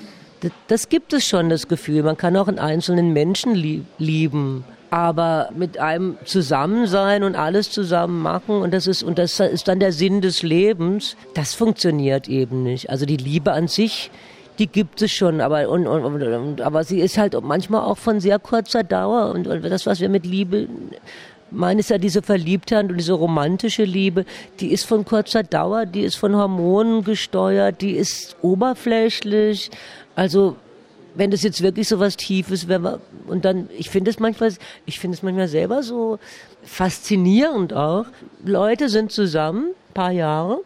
das 0.69 0.89
gibt 0.89 1.13
es 1.13 1.27
schon, 1.27 1.49
das 1.49 1.69
Gefühl. 1.69 2.03
Man 2.03 2.17
kann 2.17 2.37
auch 2.37 2.49
einen 2.49 2.59
einzelnen 2.59 3.13
Menschen 3.13 3.55
lieben. 3.99 4.65
aber 4.95 5.49
mit 5.57 5.79
einem 5.79 6.19
zusammen 6.25 6.87
sein 6.87 7.25
und 7.25 7.35
alles 7.35 7.69
zusammen 7.73 8.23
machen 8.23 8.63
und 8.63 8.73
das 8.73 8.87
ist 8.87 9.03
und 9.03 9.19
das 9.19 9.41
ist 9.41 9.67
dann 9.67 9.81
der 9.81 9.91
Sinn 9.91 10.21
des 10.21 10.45
Lebens, 10.45 11.17
das 11.35 11.53
funktioniert 11.53 12.29
eben 12.29 12.63
nicht. 12.63 12.91
Also 12.91 13.05
die 13.05 13.17
Liebe 13.17 13.51
an 13.51 13.67
sich, 13.67 14.13
die 14.61 14.69
gibt 14.69 15.03
es 15.03 15.11
schon, 15.11 15.41
aber 15.41 15.69
und, 15.69 15.89
und, 15.89 16.23
und, 16.23 16.61
aber 16.61 16.85
sie 16.85 17.01
ist 17.01 17.19
halt 17.19 17.35
manchmal 17.43 17.81
auch 17.81 17.99
von 17.99 18.21
sehr 18.21 18.39
kurzer 18.39 18.85
Dauer 18.85 19.33
und, 19.33 19.49
und 19.49 19.65
das 19.65 19.85
was 19.85 19.99
wir 19.99 20.09
mit 20.09 20.27
Liebe 20.27 20.69
meinen 21.51 21.79
ist 21.79 21.91
ja 21.91 21.99
diese 21.99 22.23
Verliebtheit 22.23 22.91
und 22.91 22.97
diese 22.97 23.13
romantische 23.13 23.85
Liebe, 23.85 24.25
die 24.61 24.73
ist 24.73 24.85
von 24.85 25.05
kurzer 25.05 25.43
Dauer, 25.43 25.87
die 25.87 26.03
ist 26.03 26.17
von 26.17 26.37
Hormonen 26.37 27.05
gesteuert, 27.05 27.81
die 27.81 27.93
ist 27.93 28.37
oberflächlich. 28.43 29.71
Also 30.15 30.57
wenn 31.15 31.31
das 31.31 31.43
jetzt 31.43 31.63
wirklich 31.63 31.89
so 31.89 32.01
was 32.01 32.17
Tiefes 32.17 32.69
wäre, 32.69 33.01
und 33.27 33.45
dann, 33.45 33.69
ich 33.77 33.91
finde 33.91 34.11
es 34.11 34.19
manchmal, 34.19 34.53
ich 34.85 34.99
finde 34.99 35.17
es 35.17 35.23
manchmal 35.23 35.49
selber 35.49 35.83
so 35.83 36.19
faszinierend 36.65 37.73
auch. 37.73 38.07
Leute 38.45 38.89
sind 38.89 39.13
zusammen, 39.13 39.71
paar 39.95 40.11
Jahre, 40.11 40.61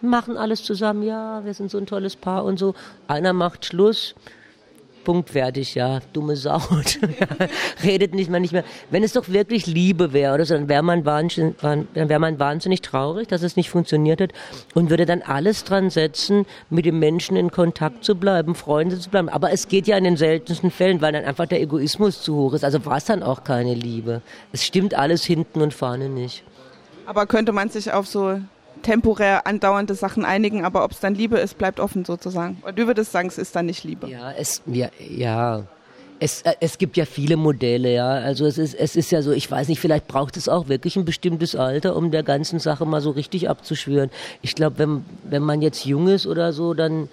machen 0.00 0.36
alles 0.36 0.62
zusammen, 0.62 1.02
ja, 1.02 1.44
wir 1.44 1.54
sind 1.54 1.70
so 1.70 1.78
ein 1.78 1.86
tolles 1.86 2.16
Paar 2.16 2.44
und 2.44 2.58
so. 2.58 2.74
Einer 3.08 3.32
macht 3.32 3.64
Schluss, 3.64 4.14
Punkt 5.04 5.30
fertig, 5.30 5.74
ja, 5.74 6.00
dumme 6.12 6.36
Sau. 6.36 6.60
Redet 7.84 8.14
nicht 8.14 8.30
mal 8.30 8.40
nicht 8.40 8.52
mehr. 8.52 8.64
Wenn 8.90 9.04
es 9.04 9.12
doch 9.12 9.28
wirklich 9.28 9.66
Liebe 9.66 10.12
wäre 10.12 10.34
oder 10.34 10.44
so, 10.44 10.54
dann 10.54 10.68
wäre 10.68 10.82
man 10.82 11.04
wahnsinnig, 11.04 11.56
dann 11.60 11.86
wäre 11.94 12.18
man 12.18 12.38
wahnsinnig 12.38 12.80
traurig, 12.82 13.28
dass 13.28 13.42
es 13.42 13.56
nicht 13.56 13.70
funktioniert 13.70 14.20
hat 14.20 14.32
und 14.74 14.90
würde 14.90 15.06
dann 15.06 15.22
alles 15.22 15.64
dran 15.64 15.90
setzen, 15.90 16.46
mit 16.70 16.86
dem 16.86 16.98
Menschen 16.98 17.36
in 17.36 17.50
Kontakt 17.50 18.04
zu 18.04 18.16
bleiben, 18.16 18.54
Freunde 18.54 18.98
zu 18.98 19.10
bleiben. 19.10 19.28
Aber 19.28 19.52
es 19.52 19.68
geht 19.68 19.86
ja 19.86 19.96
in 19.96 20.04
den 20.04 20.16
seltensten 20.16 20.70
Fällen, 20.70 21.00
weil 21.00 21.12
dann 21.12 21.24
einfach 21.24 21.46
der 21.46 21.60
Egoismus 21.60 22.22
zu 22.22 22.34
hoch 22.34 22.54
ist. 22.54 22.64
Also 22.64 22.84
war 22.86 22.96
es 22.96 23.04
dann 23.04 23.22
auch 23.22 23.44
keine 23.44 23.74
Liebe. 23.74 24.22
Es 24.52 24.64
stimmt 24.64 24.94
alles 24.94 25.24
hinten 25.24 25.60
und 25.60 25.74
vorne 25.74 26.08
nicht. 26.08 26.42
Aber 27.06 27.26
könnte 27.26 27.52
man 27.52 27.68
sich 27.68 27.92
auf 27.92 28.06
so 28.06 28.40
temporär 28.84 29.46
andauernde 29.46 29.94
Sachen 29.94 30.24
einigen, 30.24 30.64
aber 30.64 30.84
ob 30.84 30.92
es 30.92 31.00
dann 31.00 31.14
Liebe 31.14 31.38
ist, 31.38 31.58
bleibt 31.58 31.80
offen 31.80 32.04
sozusagen. 32.04 32.58
Und 32.62 32.78
du 32.78 32.86
würdest 32.86 33.10
sagen, 33.10 33.26
es 33.26 33.38
ist 33.38 33.56
dann 33.56 33.66
nicht 33.66 33.82
Liebe. 33.82 34.08
Ja, 34.08 34.30
es, 34.32 34.62
ja, 34.66 34.88
ja. 34.98 35.64
Es, 36.20 36.42
äh, 36.42 36.54
es 36.60 36.78
gibt 36.78 36.96
ja 36.96 37.04
viele 37.06 37.36
Modelle, 37.36 37.92
ja. 37.92 38.08
Also 38.08 38.46
es 38.46 38.58
ist, 38.58 38.74
es 38.74 38.94
ist 38.94 39.10
ja 39.10 39.22
so, 39.22 39.32
ich 39.32 39.50
weiß 39.50 39.68
nicht, 39.68 39.80
vielleicht 39.80 40.06
braucht 40.06 40.36
es 40.36 40.48
auch 40.48 40.68
wirklich 40.68 40.96
ein 40.96 41.04
bestimmtes 41.04 41.56
Alter, 41.56 41.96
um 41.96 42.12
der 42.12 42.22
ganzen 42.22 42.60
Sache 42.60 42.86
mal 42.86 43.00
so 43.00 43.10
richtig 43.10 43.48
abzuschwören. 43.48 44.10
Ich 44.42 44.54
glaube, 44.54 44.78
wenn, 44.78 45.04
wenn 45.24 45.42
man 45.42 45.60
jetzt 45.60 45.84
jung 45.84 46.06
ist 46.06 46.26
oder 46.26 46.52
so, 46.52 46.74
dann, 46.74 47.08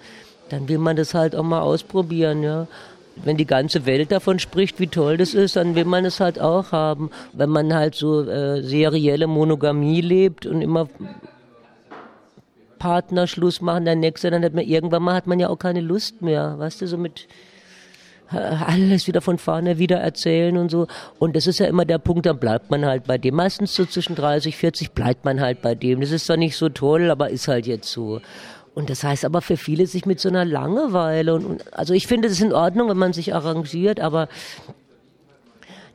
dann 0.50 0.68
will 0.68 0.78
man 0.78 0.94
das 0.94 1.14
halt 1.14 1.34
auch 1.34 1.42
mal 1.42 1.60
ausprobieren, 1.60 2.44
ja 2.44 2.68
wenn 3.16 3.36
die 3.36 3.46
ganze 3.46 3.86
Welt 3.86 4.10
davon 4.10 4.38
spricht, 4.38 4.80
wie 4.80 4.86
toll 4.86 5.16
das 5.16 5.34
ist, 5.34 5.56
dann 5.56 5.74
will 5.74 5.84
man 5.84 6.04
es 6.04 6.20
halt 6.20 6.40
auch 6.40 6.72
haben. 6.72 7.10
Wenn 7.32 7.50
man 7.50 7.74
halt 7.74 7.94
so 7.94 8.22
äh, 8.22 8.62
serielle 8.62 9.26
Monogamie 9.26 10.00
lebt 10.00 10.46
und 10.46 10.62
immer 10.62 10.88
Partner 12.82 13.28
Schluss 13.28 13.60
machen, 13.60 13.84
der 13.84 13.94
nächste, 13.94 14.28
dann 14.28 14.42
hat 14.42 14.54
man 14.54 14.64
irgendwann 14.64 15.04
mal 15.04 15.14
hat 15.14 15.28
man 15.28 15.38
ja 15.38 15.48
auch 15.48 15.58
keine 15.58 15.80
Lust 15.80 16.20
mehr, 16.20 16.58
weißt 16.58 16.80
du, 16.80 16.88
so 16.88 16.98
mit 16.98 17.28
äh, 18.32 18.38
alles 18.38 19.06
wieder 19.06 19.20
von 19.20 19.38
vorne 19.38 19.78
wieder 19.78 19.98
erzählen 19.98 20.56
und 20.56 20.68
so. 20.68 20.88
Und 21.20 21.36
das 21.36 21.46
ist 21.46 21.60
ja 21.60 21.66
immer 21.66 21.84
der 21.84 21.98
Punkt, 21.98 22.26
dann 22.26 22.40
bleibt 22.40 22.72
man 22.72 22.84
halt 22.84 23.04
bei 23.04 23.18
dem. 23.18 23.36
Meistens 23.36 23.72
so 23.72 23.84
zwischen 23.84 24.16
30, 24.16 24.56
40 24.56 24.90
bleibt 24.90 25.24
man 25.24 25.40
halt 25.40 25.62
bei 25.62 25.76
dem. 25.76 26.00
Das 26.00 26.10
ist 26.10 26.26
zwar 26.26 26.36
nicht 26.36 26.56
so 26.56 26.70
toll, 26.70 27.08
aber 27.08 27.30
ist 27.30 27.46
halt 27.46 27.68
jetzt 27.68 27.88
so. 27.88 28.20
Und 28.74 28.90
das 28.90 29.04
heißt 29.04 29.24
aber 29.24 29.42
für 29.42 29.56
viele 29.56 29.86
sich 29.86 30.04
mit 30.04 30.18
so 30.18 30.28
einer 30.28 30.44
Langeweile 30.44 31.34
und, 31.34 31.44
und 31.44 31.72
also 31.72 31.94
ich 31.94 32.08
finde 32.08 32.26
es 32.26 32.40
in 32.40 32.52
Ordnung, 32.52 32.88
wenn 32.88 32.98
man 32.98 33.12
sich 33.12 33.32
arrangiert, 33.32 34.00
aber 34.00 34.28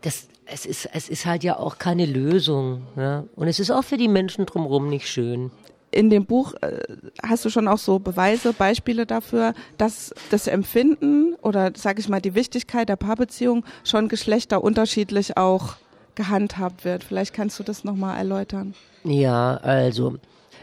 das, 0.03 0.29
es 0.45 0.65
ist, 0.65 0.89
es 0.93 1.09
ist 1.09 1.25
halt 1.25 1.43
ja 1.43 1.59
auch 1.59 1.79
keine 1.79 2.05
Lösung. 2.05 2.83
Ja? 2.95 3.25
Und 3.35 3.49
es 3.49 3.59
ist 3.59 3.71
auch 3.71 3.83
für 3.83 3.97
die 3.97 4.07
Menschen 4.07 4.45
drumherum 4.45 4.87
nicht 4.87 5.09
schön 5.09 5.51
in 5.91 6.09
dem 6.09 6.25
Buch 6.25 6.53
äh, 6.61 6.79
hast 7.23 7.45
du 7.45 7.49
schon 7.49 7.67
auch 7.67 7.77
so 7.77 7.99
Beweise, 7.99 8.53
Beispiele 8.53 9.05
dafür, 9.05 9.53
dass 9.77 10.13
das 10.29 10.47
Empfinden 10.47 11.35
oder 11.41 11.71
sage 11.75 11.99
ich 11.99 12.09
mal 12.09 12.21
die 12.21 12.35
Wichtigkeit 12.35 12.89
der 12.89 12.95
Paarbeziehung 12.95 13.63
schon 13.83 14.07
geschlechterunterschiedlich 14.07 15.37
auch 15.37 15.75
gehandhabt 16.15 16.83
wird. 16.83 17.03
Vielleicht 17.03 17.33
kannst 17.33 17.59
du 17.59 17.63
das 17.63 17.83
nochmal 17.83 18.17
erläutern. 18.17 18.73
Ja, 19.03 19.55
also 19.57 20.15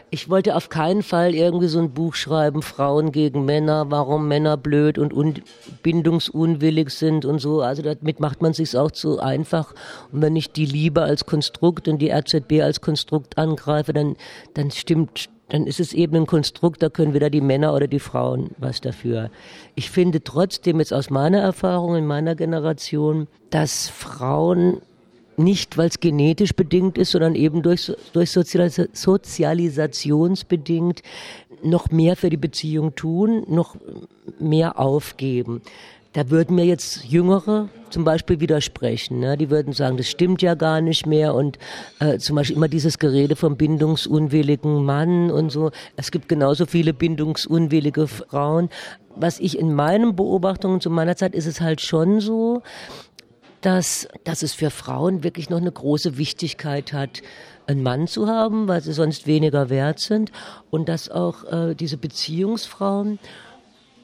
ich 0.09 0.29
wollte 0.29 0.55
auf 0.55 0.69
keinen 0.69 1.03
Fall 1.03 1.35
irgendwie 1.35 1.67
so 1.67 1.79
ein 1.79 1.91
Buch 1.91 2.15
schreiben, 2.15 2.61
Frauen 2.61 3.11
gegen 3.11 3.45
Männer, 3.45 3.89
warum 3.89 4.27
Männer 4.27 4.57
blöd 4.57 4.97
und 4.97 5.13
un 5.13 5.35
bindungsunwillig 5.83 6.89
sind 6.89 7.25
und 7.25 7.39
so. 7.39 7.61
Also 7.61 7.81
damit 7.81 8.19
macht 8.19 8.41
man 8.41 8.53
sich 8.53 8.77
auch 8.77 8.91
zu 8.91 9.19
einfach. 9.19 9.73
Und 10.11 10.21
wenn 10.21 10.35
ich 10.35 10.51
die 10.51 10.65
Liebe 10.65 11.01
als 11.01 11.25
Konstrukt 11.25 11.87
und 11.87 11.99
die 11.99 12.11
RZB 12.11 12.61
als 12.61 12.81
Konstrukt 12.81 13.37
angreife, 13.37 13.93
dann, 13.93 14.15
dann 14.53 14.71
stimmt 14.71 15.29
dann 15.49 15.67
ist 15.67 15.79
es 15.79 15.93
eben 15.93 16.15
ein 16.15 16.25
Konstrukt, 16.25 16.81
da 16.81 16.89
können 16.89 17.13
weder 17.13 17.29
die 17.29 17.41
Männer 17.41 17.75
oder 17.75 17.87
die 17.87 17.99
Frauen 17.99 18.49
was 18.57 18.81
dafür. 18.81 19.29
Ich 19.75 19.91
finde 19.91 20.23
trotzdem 20.23 20.79
jetzt 20.79 20.91
aus 20.91 21.11
meiner 21.11 21.39
Erfahrung 21.39 21.95
in 21.95 22.07
meiner 22.07 22.33
Generation, 22.33 23.27
dass 23.51 23.87
Frauen 23.87 24.81
nicht, 25.37 25.77
weil 25.77 25.89
es 25.89 25.99
genetisch 25.99 26.53
bedingt 26.53 26.97
ist, 26.97 27.11
sondern 27.11 27.35
eben 27.35 27.61
durch, 27.61 27.91
durch 28.13 28.31
Sozialis 28.31 28.81
sozialisationsbedingt 28.93 31.03
noch 31.63 31.91
mehr 31.91 32.15
für 32.15 32.29
die 32.29 32.37
Beziehung 32.37 32.95
tun, 32.95 33.43
noch 33.47 33.75
mehr 34.39 34.79
aufgeben. 34.79 35.61
Da 36.15 36.29
würden 36.29 36.55
mir 36.55 36.63
jetzt 36.63 37.03
Jüngere 37.03 37.67
zum 37.89 38.05
Beispiel 38.05 38.39
widersprechen. 38.39 39.19
Ne? 39.19 39.35
Die 39.35 39.49
würden 39.49 39.73
sagen, 39.73 39.97
das 39.97 40.07
stimmt 40.07 40.41
ja 40.41 40.55
gar 40.55 40.79
nicht 40.79 41.05
mehr 41.05 41.35
und 41.35 41.59
äh, 41.99 42.19
zum 42.19 42.37
Beispiel 42.37 42.55
immer 42.55 42.69
dieses 42.69 42.99
Gerede 42.99 43.35
vom 43.35 43.57
bindungsunwilligen 43.57 44.85
Mann 44.85 45.29
und 45.29 45.49
so. 45.49 45.71
Es 45.97 46.11
gibt 46.11 46.29
genauso 46.29 46.67
viele 46.67 46.93
bindungsunwillige 46.93 48.07
Frauen. 48.07 48.69
Was 49.17 49.41
ich 49.41 49.59
in 49.59 49.73
meinen 49.73 50.15
Beobachtungen 50.15 50.79
zu 50.79 50.89
meiner 50.89 51.17
Zeit 51.17 51.35
ist 51.35 51.47
es 51.47 51.59
halt 51.59 51.81
schon 51.81 52.21
so, 52.21 52.63
dass, 53.65 54.07
dass 54.23 54.43
es 54.43 54.53
für 54.53 54.69
Frauen 54.69 55.23
wirklich 55.23 55.49
noch 55.49 55.57
eine 55.57 55.71
große 55.71 56.17
Wichtigkeit 56.17 56.93
hat, 56.93 57.21
einen 57.67 57.81
Mann 57.81 58.07
zu 58.07 58.27
haben, 58.27 58.67
weil 58.67 58.81
sie 58.81 58.93
sonst 58.93 59.25
weniger 59.25 59.69
wert 59.69 59.99
sind 59.99 60.31
und 60.69 60.87
dass 60.87 61.09
auch 61.09 61.43
äh, 61.45 61.73
diese 61.73 61.97
Beziehungsfrauen 61.97 63.17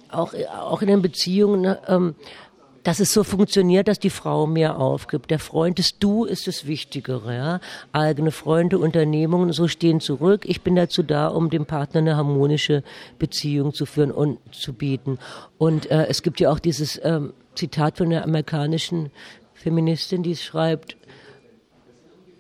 auch, 0.09 0.33
auch 0.59 0.81
in 0.81 0.87
den 0.87 1.01
Beziehungen, 1.01 1.75
ähm, 1.87 2.15
dass 2.83 2.99
es 2.99 3.13
so 3.13 3.23
funktioniert, 3.23 3.87
dass 3.87 3.99
die 3.99 4.09
Frau 4.09 4.47
mehr 4.47 4.79
aufgibt. 4.79 5.29
Der 5.29 5.37
Freund, 5.37 5.77
das 5.77 5.99
Du 5.99 6.25
ist 6.25 6.47
das 6.47 6.65
Wichtigere. 6.65 7.35
Ja? 7.35 7.59
Eigene 7.91 8.31
Freunde, 8.31 8.79
Unternehmungen, 8.79 9.53
so 9.53 9.67
stehen 9.67 9.99
zurück. 9.99 10.41
Ich 10.45 10.61
bin 10.61 10.75
dazu 10.75 11.03
da, 11.03 11.27
um 11.27 11.51
dem 11.51 11.67
Partner 11.67 11.99
eine 11.99 12.17
harmonische 12.17 12.83
Beziehung 13.19 13.73
zu 13.73 13.85
führen 13.85 14.11
und 14.11 14.39
zu 14.51 14.73
bieten. 14.73 15.19
Und 15.59 15.91
äh, 15.91 16.07
es 16.07 16.23
gibt 16.23 16.39
ja 16.39 16.51
auch 16.51 16.59
dieses 16.59 16.99
ähm, 17.03 17.33
Zitat 17.55 17.97
von 17.97 18.09
der 18.09 18.23
amerikanischen 18.23 19.11
Feministin, 19.61 20.23
die 20.23 20.35
schreibt, 20.35 20.97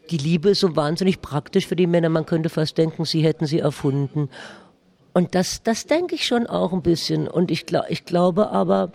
die 0.09 0.17
Liebe 0.17 0.49
ist 0.49 0.59
so 0.59 0.75
wahnsinnig 0.75 1.21
praktisch 1.21 1.67
für 1.67 1.75
die 1.75 1.87
Männer, 1.87 2.09
man 2.09 2.25
könnte 2.25 2.49
fast 2.49 2.77
denken, 2.77 3.05
sie 3.05 3.21
hätten 3.21 3.45
sie 3.45 3.59
erfunden. 3.59 4.29
Und 5.13 5.35
das, 5.35 5.63
das 5.63 5.85
denke 5.85 6.15
ich 6.15 6.25
schon 6.25 6.47
auch 6.47 6.73
ein 6.73 6.81
bisschen. 6.81 7.27
Und 7.27 7.51
ich, 7.51 7.65
ich 7.89 8.05
glaube 8.05 8.51
aber, 8.51 8.91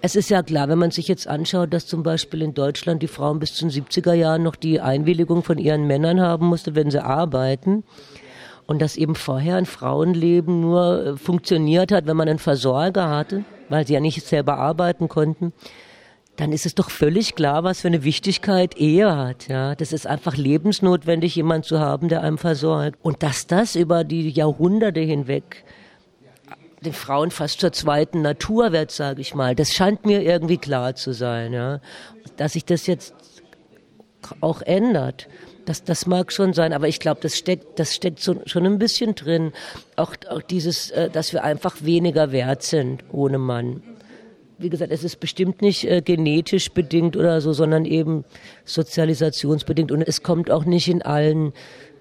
es 0.00 0.16
ist 0.16 0.30
ja 0.30 0.42
klar, 0.42 0.68
wenn 0.68 0.78
man 0.78 0.90
sich 0.90 1.08
jetzt 1.08 1.28
anschaut, 1.28 1.72
dass 1.72 1.86
zum 1.86 2.02
Beispiel 2.02 2.42
in 2.42 2.54
Deutschland 2.54 3.02
die 3.02 3.08
Frauen 3.08 3.38
bis 3.38 3.54
zu 3.54 3.68
den 3.68 3.70
70er 3.70 4.14
Jahren 4.14 4.42
noch 4.42 4.56
die 4.56 4.80
Einwilligung 4.80 5.44
von 5.44 5.58
ihren 5.58 5.86
Männern 5.86 6.20
haben 6.20 6.46
musste, 6.46 6.74
wenn 6.74 6.90
sie 6.90 7.04
arbeiten. 7.04 7.84
Und 8.66 8.80
dass 8.82 8.96
eben 8.96 9.14
vorher 9.14 9.56
ein 9.56 9.66
Frauenleben 9.66 10.60
nur 10.60 11.06
äh, 11.06 11.16
funktioniert 11.16 11.92
hat, 11.92 12.06
wenn 12.06 12.16
man 12.16 12.28
einen 12.28 12.38
Versorger 12.38 13.10
hatte, 13.10 13.44
weil 13.68 13.86
sie 13.86 13.94
ja 13.94 14.00
nicht 14.00 14.24
selber 14.24 14.56
arbeiten 14.58 15.08
konnten 15.08 15.52
dann 16.42 16.50
ist 16.50 16.66
es 16.66 16.74
doch 16.74 16.90
völlig 16.90 17.36
klar, 17.36 17.62
was 17.62 17.82
für 17.82 17.86
eine 17.86 18.02
Wichtigkeit 18.02 18.76
Ehe 18.76 19.16
hat. 19.16 19.46
Ja, 19.46 19.76
das 19.76 19.92
ist 19.92 20.08
einfach 20.08 20.36
lebensnotwendig, 20.36 21.36
jemand 21.36 21.64
zu 21.66 21.78
haben, 21.78 22.08
der 22.08 22.22
einem 22.22 22.36
versorgt. 22.36 22.98
Und 23.00 23.22
dass 23.22 23.46
das 23.46 23.76
über 23.76 24.02
die 24.02 24.28
Jahrhunderte 24.28 24.98
hinweg 24.98 25.62
den 26.80 26.94
Frauen 26.94 27.30
fast 27.30 27.60
zur 27.60 27.70
zweiten 27.70 28.22
Natur 28.22 28.72
wird, 28.72 28.90
sage 28.90 29.20
ich 29.20 29.36
mal. 29.36 29.54
Das 29.54 29.72
scheint 29.72 30.04
mir 30.04 30.20
irgendwie 30.22 30.58
klar 30.58 30.96
zu 30.96 31.12
sein, 31.12 31.52
ja, 31.52 31.80
dass 32.36 32.54
sich 32.54 32.64
das 32.64 32.88
jetzt 32.88 33.14
auch 34.40 34.62
ändert. 34.62 35.28
Das, 35.64 35.84
das 35.84 36.06
mag 36.06 36.32
schon 36.32 36.54
sein, 36.54 36.72
aber 36.72 36.88
ich 36.88 36.98
glaube, 36.98 37.20
das 37.20 37.38
steckt, 37.38 37.78
das 37.78 37.94
steckt 37.94 38.18
so, 38.18 38.42
schon 38.46 38.66
ein 38.66 38.80
bisschen 38.80 39.14
drin. 39.14 39.52
Auch, 39.94 40.16
auch 40.28 40.42
dieses, 40.42 40.90
äh, 40.90 41.08
dass 41.08 41.32
wir 41.32 41.44
einfach 41.44 41.76
weniger 41.82 42.32
wert 42.32 42.64
sind 42.64 43.04
ohne 43.12 43.38
Mann 43.38 43.80
wie 44.58 44.68
gesagt, 44.68 44.92
es 44.92 45.04
ist 45.04 45.20
bestimmt 45.20 45.62
nicht 45.62 45.84
äh, 45.84 46.02
genetisch 46.02 46.70
bedingt 46.70 47.16
oder 47.16 47.40
so, 47.40 47.52
sondern 47.52 47.84
eben 47.84 48.24
sozialisationsbedingt. 48.64 49.92
Und 49.92 50.02
es 50.02 50.22
kommt 50.22 50.50
auch 50.50 50.64
nicht 50.64 50.88
in 50.88 51.02
allen 51.02 51.52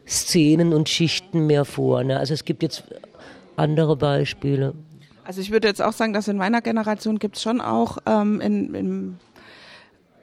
Szenen 0.08 0.74
und 0.74 0.90
Schichten 0.90 1.48
mehr 1.48 1.66
vor. 1.66 2.04
Ne? 2.04 2.18
Also 2.18 2.34
es 2.34 2.46
gibt 2.46 2.64
jetzt 2.64 2.84
andere 3.56 3.96
Beispiele. 3.96 4.74
Also 5.24 5.42
ich 5.42 5.52
würde 5.52 5.68
jetzt 5.68 5.82
auch 5.82 5.94
sagen, 5.94 6.14
dass 6.14 6.28
in 6.28 6.38
meiner 6.38 6.62
Generation 6.62 7.20
gibt 7.20 7.38
es 7.38 7.42
schon 7.42 7.62
auch 7.62 8.00
ähm, 8.06 8.42
in, 8.42 8.74
in 8.74 9.18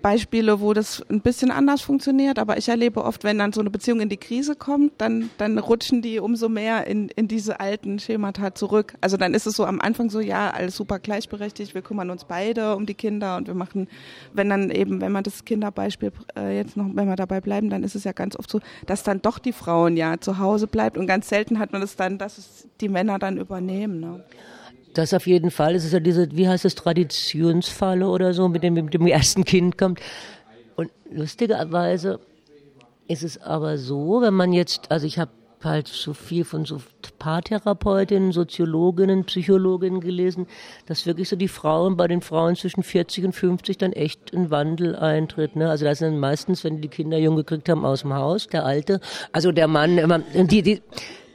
Beispiele, 0.02 0.60
wo 0.60 0.72
das 0.72 1.04
ein 1.10 1.20
bisschen 1.20 1.50
anders 1.50 1.82
funktioniert, 1.82 2.38
aber 2.38 2.56
ich 2.56 2.68
erlebe 2.68 3.04
oft, 3.04 3.24
wenn 3.24 3.38
dann 3.38 3.52
so 3.52 3.60
eine 3.60 3.70
Beziehung 3.70 4.00
in 4.00 4.08
die 4.08 4.16
Krise 4.16 4.54
kommt, 4.54 4.92
dann, 4.98 5.30
dann 5.38 5.58
rutschen 5.58 6.02
die 6.02 6.18
umso 6.18 6.48
mehr 6.48 6.86
in, 6.86 7.08
in 7.10 7.28
diese 7.28 7.60
alten 7.60 7.98
Schemata 7.98 8.54
zurück. 8.54 8.94
Also 9.00 9.16
dann 9.16 9.34
ist 9.34 9.46
es 9.46 9.56
so 9.56 9.64
am 9.64 9.80
Anfang 9.80 10.10
so, 10.10 10.20
ja, 10.20 10.50
alles 10.50 10.76
super 10.76 10.98
gleichberechtigt, 10.98 11.74
wir 11.74 11.82
kümmern 11.82 12.10
uns 12.10 12.24
beide 12.24 12.76
um 12.76 12.86
die 12.86 12.94
Kinder 12.94 13.36
und 13.36 13.46
wir 13.46 13.54
machen, 13.54 13.88
wenn 14.32 14.48
dann 14.48 14.70
eben, 14.70 15.00
wenn 15.00 15.12
man 15.12 15.24
das 15.24 15.44
Kinderbeispiel 15.44 16.12
äh, 16.36 16.56
jetzt 16.56 16.76
noch, 16.76 16.86
wenn 16.94 17.08
wir 17.08 17.16
dabei 17.16 17.40
bleiben, 17.40 17.70
dann 17.70 17.82
ist 17.82 17.94
es 17.94 18.04
ja 18.04 18.12
ganz 18.12 18.36
oft 18.36 18.50
so, 18.50 18.60
dass 18.86 19.02
dann 19.02 19.22
doch 19.22 19.38
die 19.38 19.52
Frauen 19.52 19.96
ja 19.96 20.20
zu 20.20 20.38
Hause 20.38 20.66
bleibt 20.66 20.96
und 20.96 21.06
ganz 21.06 21.28
selten 21.28 21.58
hat 21.58 21.72
man 21.72 21.80
das 21.80 21.96
dann, 21.96 22.18
dass 22.18 22.38
es 22.38 22.68
die 22.80 22.88
Männer 22.88 23.18
dann 23.18 23.36
übernehmen. 23.36 24.00
Ne? 24.00 24.24
Das 24.94 25.14
auf 25.14 25.26
jeden 25.26 25.50
Fall. 25.50 25.74
Es 25.74 25.84
ist 25.84 25.92
ja 25.92 26.00
diese, 26.00 26.34
wie 26.36 26.48
heißt 26.48 26.64
es, 26.64 26.74
Traditionsfalle 26.74 28.08
oder 28.08 28.34
so, 28.34 28.48
mit 28.48 28.62
dem, 28.62 28.74
mit 28.74 28.94
dem 28.94 29.06
ersten 29.06 29.44
Kind 29.44 29.78
kommt. 29.78 30.00
Und 30.76 30.90
lustigerweise 31.10 32.20
ist 33.06 33.22
es 33.22 33.40
aber 33.40 33.78
so, 33.78 34.20
wenn 34.20 34.34
man 34.34 34.52
jetzt, 34.52 34.90
also 34.90 35.06
ich 35.06 35.18
habe 35.18 35.30
halt 35.64 35.88
so 35.88 36.14
viel 36.14 36.44
von 36.44 36.64
so 36.64 36.80
Paartherapeutinnen, 37.18 38.32
Soziologinnen, 38.32 39.24
Psychologinnen 39.24 40.00
gelesen, 40.00 40.46
dass 40.86 41.06
wirklich 41.06 41.28
so 41.28 41.36
die 41.36 41.48
Frauen 41.48 41.96
bei 41.96 42.06
den 42.06 42.20
Frauen 42.20 42.54
zwischen 42.54 42.82
40 42.82 43.24
und 43.26 43.32
50 43.32 43.78
dann 43.78 43.92
echt 43.92 44.32
ein 44.34 44.50
Wandel 44.50 44.94
eintritt. 44.94 45.56
Ne? 45.56 45.68
Also 45.68 45.84
das 45.84 45.98
sind 45.98 46.18
meistens, 46.18 46.64
wenn 46.64 46.80
die 46.80 46.88
Kinder 46.88 47.18
jung 47.18 47.36
gekriegt 47.36 47.68
haben, 47.68 47.84
aus 47.84 48.02
dem 48.02 48.14
Haus, 48.14 48.46
der 48.46 48.64
Alte, 48.64 49.00
also 49.32 49.50
der 49.50 49.66
Mann, 49.66 50.24
die, 50.34 50.62
die, 50.62 50.82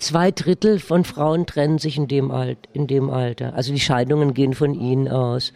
Zwei 0.04 0.32
Drittel 0.32 0.80
von 0.80 1.06
Frauen 1.06 1.46
trennen 1.46 1.78
sich 1.78 1.96
in 1.96 2.10
dem, 2.10 2.30
Alt, 2.30 2.58
in 2.74 2.88
dem 2.88 3.10
Alter. 3.10 3.54
Also 3.54 3.72
die 3.72 3.80
Scheidungen 3.80 4.34
gehen 4.34 4.54
von 4.54 4.74
ihnen 4.74 5.08
aus. 5.08 5.54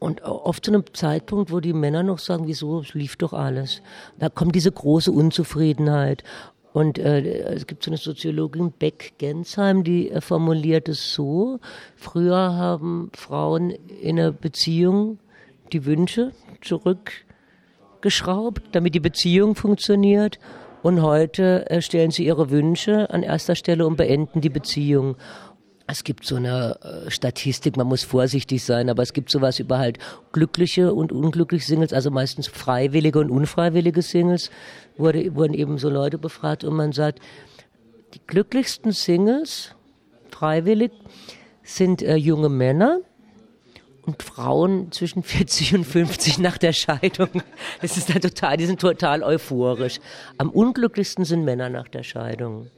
Und 0.00 0.24
oft 0.24 0.64
zu 0.64 0.72
einem 0.72 0.82
Zeitpunkt, 0.94 1.52
wo 1.52 1.60
die 1.60 1.72
Männer 1.72 2.02
noch 2.02 2.18
sagen, 2.18 2.48
wieso, 2.48 2.80
es 2.80 2.92
lief 2.92 3.14
doch 3.14 3.32
alles. 3.32 3.80
Da 4.18 4.30
kommt 4.30 4.56
diese 4.56 4.72
große 4.72 5.12
Unzufriedenheit. 5.12 6.24
Und 6.72 6.98
äh, 6.98 7.20
es 7.54 7.68
gibt 7.68 7.84
so 7.84 7.92
eine 7.92 7.98
Soziologin, 7.98 8.72
Beck 8.72 9.12
Gensheim, 9.18 9.84
die 9.84 10.10
äh, 10.10 10.20
formuliert 10.20 10.88
es 10.88 11.14
so, 11.14 11.60
früher 11.94 12.54
haben 12.54 13.12
Frauen 13.14 13.70
in 13.70 14.18
einer 14.18 14.32
Beziehung 14.32 15.20
die 15.72 15.84
Wünsche 15.84 16.32
zurückgeschraubt, 16.62 18.62
damit 18.72 18.96
die 18.96 19.00
Beziehung 19.00 19.54
funktioniert. 19.54 20.40
Und 20.82 21.00
heute 21.00 21.70
äh, 21.70 21.80
stellen 21.80 22.10
sie 22.10 22.26
ihre 22.26 22.50
Wünsche 22.50 23.08
an 23.10 23.22
erster 23.22 23.54
Stelle 23.54 23.86
und 23.86 23.96
beenden 23.96 24.40
die 24.40 24.48
Beziehung. 24.48 25.16
Es 25.86 26.02
gibt 26.02 26.24
so 26.24 26.36
eine 26.36 26.76
äh, 26.82 27.10
Statistik, 27.10 27.76
man 27.76 27.86
muss 27.86 28.02
vorsichtig 28.02 28.64
sein, 28.64 28.90
aber 28.90 29.02
es 29.02 29.12
gibt 29.12 29.30
sowas 29.30 29.60
über 29.60 29.78
halt 29.78 29.98
glückliche 30.32 30.92
und 30.92 31.12
unglückliche 31.12 31.64
Singles, 31.66 31.92
also 31.92 32.10
meistens 32.10 32.48
freiwillige 32.48 33.20
und 33.20 33.30
unfreiwillige 33.30 34.02
Singles, 34.02 34.50
wurde, 34.96 35.34
wurden 35.36 35.54
eben 35.54 35.78
so 35.78 35.88
Leute 35.88 36.18
befragt 36.18 36.64
und 36.64 36.74
man 36.74 36.92
sagt, 36.92 37.20
die 38.14 38.20
glücklichsten 38.26 38.90
Singles, 38.92 39.74
freiwillig, 40.30 40.90
sind 41.62 42.02
äh, 42.02 42.16
junge 42.16 42.48
Männer, 42.48 42.98
und 44.02 44.22
Frauen 44.22 44.92
zwischen 44.92 45.22
40 45.22 45.74
und 45.74 45.84
50 45.84 46.38
nach 46.38 46.58
der 46.58 46.72
Scheidung. 46.72 47.42
Das 47.80 47.96
ist 47.96 48.10
dann 48.10 48.20
total, 48.20 48.56
die 48.56 48.66
sind 48.66 48.80
total 48.80 49.22
euphorisch. 49.22 50.00
Am 50.38 50.50
unglücklichsten 50.50 51.24
sind 51.24 51.44
Männer 51.44 51.68
nach 51.68 51.88
der 51.88 52.02
Scheidung. 52.02 52.70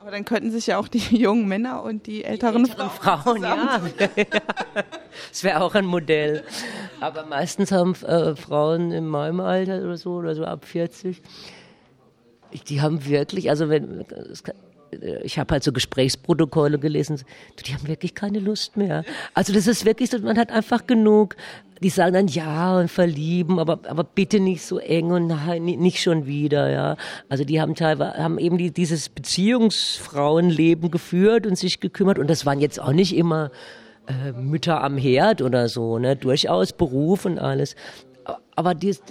Aber 0.00 0.12
dann 0.12 0.24
könnten 0.24 0.50
sich 0.50 0.68
ja 0.68 0.78
auch 0.78 0.88
die 0.88 0.98
jungen 1.16 1.48
Männer 1.48 1.82
und 1.82 2.06
die 2.06 2.24
älteren, 2.24 2.64
die 2.64 2.70
älteren 2.70 2.90
Frauen, 2.90 3.22
Frauen 3.22 3.42
ja. 3.42 3.80
Das 5.28 5.42
wäre 5.42 5.60
auch 5.60 5.74
ein 5.74 5.86
Modell. 5.86 6.44
Aber 7.00 7.26
meistens 7.26 7.72
haben 7.72 7.94
äh, 8.06 8.36
Frauen 8.36 8.92
in 8.92 9.06
meinem 9.06 9.40
Alter 9.40 9.82
oder 9.82 9.96
so, 9.96 10.12
oder 10.12 10.34
so 10.34 10.44
ab 10.44 10.64
40, 10.64 11.20
die 12.68 12.80
haben 12.80 13.04
wirklich, 13.04 13.50
also 13.50 13.68
wenn, 13.68 14.04
ich 15.22 15.38
habe 15.38 15.52
halt 15.52 15.64
so 15.64 15.72
Gesprächsprotokolle 15.72 16.78
gelesen, 16.78 17.20
die 17.64 17.74
haben 17.74 17.86
wirklich 17.88 18.14
keine 18.14 18.38
Lust 18.38 18.76
mehr. 18.76 19.04
Also 19.34 19.52
das 19.52 19.66
ist 19.66 19.84
wirklich 19.84 20.10
so, 20.10 20.18
man 20.20 20.38
hat 20.38 20.50
einfach 20.50 20.86
genug. 20.86 21.36
Die 21.80 21.90
sagen 21.90 22.12
dann 22.12 22.26
ja 22.26 22.76
und 22.76 22.90
verlieben, 22.90 23.60
aber 23.60 23.78
aber 23.86 24.02
bitte 24.02 24.40
nicht 24.40 24.64
so 24.64 24.78
eng 24.78 25.12
und 25.12 25.28
nein, 25.28 25.64
nicht 25.64 26.02
schon 26.02 26.26
wieder, 26.26 26.70
ja. 26.70 26.96
Also 27.28 27.44
die 27.44 27.60
haben 27.60 27.76
teilweise 27.76 28.18
haben 28.18 28.38
eben 28.38 28.58
die, 28.58 28.72
dieses 28.72 29.08
Beziehungsfrauenleben 29.08 30.90
geführt 30.90 31.46
und 31.46 31.56
sich 31.56 31.78
gekümmert 31.78 32.18
und 32.18 32.28
das 32.28 32.44
waren 32.44 32.58
jetzt 32.58 32.80
auch 32.80 32.92
nicht 32.92 33.14
immer 33.14 33.52
äh, 34.08 34.32
Mütter 34.32 34.82
am 34.82 34.96
Herd 34.96 35.40
oder 35.40 35.68
so, 35.68 35.98
ne, 35.98 36.16
durchaus 36.16 36.72
Beruf 36.72 37.24
und 37.26 37.38
alles. 37.38 37.76
Aber 38.56 38.74
dies, 38.74 39.02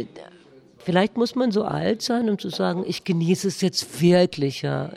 Vielleicht 0.87 1.17
muss 1.17 1.35
man 1.35 1.51
so 1.51 1.65
alt 1.65 2.01
sein, 2.01 2.29
um 2.29 2.39
zu 2.39 2.47
sagen, 2.47 2.85
ich 2.87 3.03
genieße 3.03 3.49
es 3.49 3.59
jetzt 3.59 4.01
wirklich, 4.01 4.61
ja. 4.61 4.91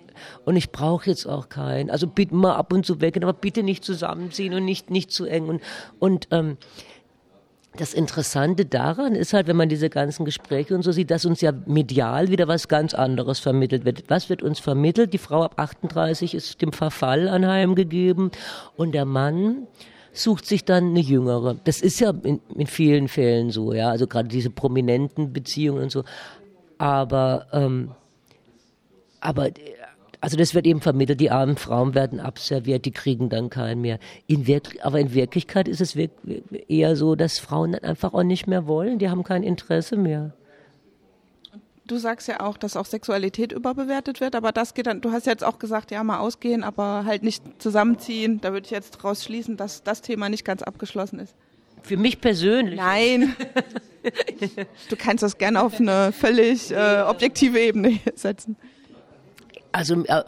Und 0.44 0.54
ich 0.54 0.70
brauche 0.70 1.10
jetzt 1.10 1.26
auch 1.26 1.48
keinen. 1.48 1.90
Also 1.90 2.06
bitte 2.06 2.32
mal 2.32 2.54
ab 2.54 2.72
und 2.72 2.86
zu 2.86 3.00
weg, 3.00 3.16
aber 3.20 3.32
bitte 3.32 3.64
nicht 3.64 3.84
zusammenziehen 3.84 4.54
und 4.54 4.64
nicht, 4.64 4.88
nicht 4.90 5.10
zu 5.10 5.24
eng. 5.24 5.48
Und, 5.48 5.62
und 5.98 6.28
ähm, 6.30 6.58
das 7.76 7.92
Interessante 7.92 8.66
daran 8.66 9.16
ist 9.16 9.32
halt, 9.32 9.48
wenn 9.48 9.56
man 9.56 9.68
diese 9.68 9.90
ganzen 9.90 10.24
Gespräche 10.24 10.76
und 10.76 10.82
so 10.82 10.92
sieht, 10.92 11.10
dass 11.10 11.24
uns 11.24 11.40
ja 11.40 11.50
medial 11.66 12.28
wieder 12.28 12.46
was 12.46 12.68
ganz 12.68 12.94
anderes 12.94 13.40
vermittelt 13.40 13.84
wird. 13.84 14.04
Was 14.06 14.30
wird 14.30 14.44
uns 14.44 14.60
vermittelt? 14.60 15.12
Die 15.12 15.18
Frau 15.18 15.42
ab 15.42 15.54
38 15.56 16.36
ist 16.36 16.62
dem 16.62 16.72
Verfall 16.72 17.26
anheimgegeben 17.26 18.30
und 18.76 18.92
der 18.92 19.06
Mann 19.06 19.66
sucht 20.12 20.46
sich 20.46 20.64
dann 20.64 20.90
eine 20.90 21.00
jüngere. 21.00 21.56
Das 21.64 21.80
ist 21.80 22.00
ja 22.00 22.12
in, 22.22 22.40
in 22.54 22.66
vielen 22.66 23.08
Fällen 23.08 23.50
so, 23.50 23.72
ja, 23.72 23.90
also 23.90 24.06
gerade 24.06 24.28
diese 24.28 24.50
prominenten 24.50 25.32
Beziehungen 25.32 25.84
und 25.84 25.92
so. 25.92 26.04
Aber, 26.78 27.46
ähm, 27.52 27.92
aber, 29.20 29.50
also 30.20 30.36
das 30.36 30.54
wird 30.54 30.66
eben 30.66 30.80
vermittelt, 30.80 31.20
die 31.20 31.30
armen 31.30 31.56
Frauen 31.56 31.94
werden 31.94 32.20
abserviert, 32.20 32.84
die 32.84 32.90
kriegen 32.90 33.28
dann 33.28 33.50
keinen 33.50 33.80
mehr. 33.80 33.98
In 34.26 34.44
aber 34.82 35.00
in 35.00 35.14
Wirklichkeit 35.14 35.68
ist 35.68 35.80
es 35.80 35.96
eher 36.68 36.96
so, 36.96 37.14
dass 37.14 37.38
Frauen 37.38 37.72
dann 37.72 37.84
einfach 37.84 38.14
auch 38.14 38.22
nicht 38.22 38.46
mehr 38.46 38.66
wollen, 38.66 38.98
die 38.98 39.10
haben 39.10 39.24
kein 39.24 39.42
Interesse 39.42 39.96
mehr. 39.96 40.34
Du 41.90 41.98
sagst 41.98 42.28
ja 42.28 42.38
auch, 42.38 42.56
dass 42.56 42.76
auch 42.76 42.86
Sexualität 42.86 43.50
überbewertet 43.50 44.20
wird, 44.20 44.36
aber 44.36 44.52
das 44.52 44.74
geht 44.74 44.86
dann, 44.86 45.00
du 45.00 45.10
hast 45.10 45.26
jetzt 45.26 45.42
auch 45.42 45.58
gesagt, 45.58 45.90
ja, 45.90 46.04
mal 46.04 46.20
ausgehen, 46.20 46.62
aber 46.62 47.02
halt 47.04 47.24
nicht 47.24 47.42
zusammenziehen. 47.60 48.40
Da 48.40 48.52
würde 48.52 48.64
ich 48.66 48.70
jetzt 48.70 48.92
draus 48.92 49.24
schließen, 49.24 49.56
dass 49.56 49.82
das 49.82 50.00
Thema 50.00 50.28
nicht 50.28 50.44
ganz 50.44 50.62
abgeschlossen 50.62 51.18
ist. 51.18 51.34
Für 51.82 51.96
mich 51.96 52.20
persönlich? 52.20 52.76
Nein. 52.76 53.34
du 54.88 54.94
kannst 54.96 55.24
das 55.24 55.36
gerne 55.36 55.60
auf 55.60 55.80
eine 55.80 56.12
völlig 56.12 56.70
äh, 56.70 57.02
objektive 57.08 57.58
Ebene 57.58 57.98
setzen. 58.14 58.54
Also 59.72 60.04
äh, 60.04 60.22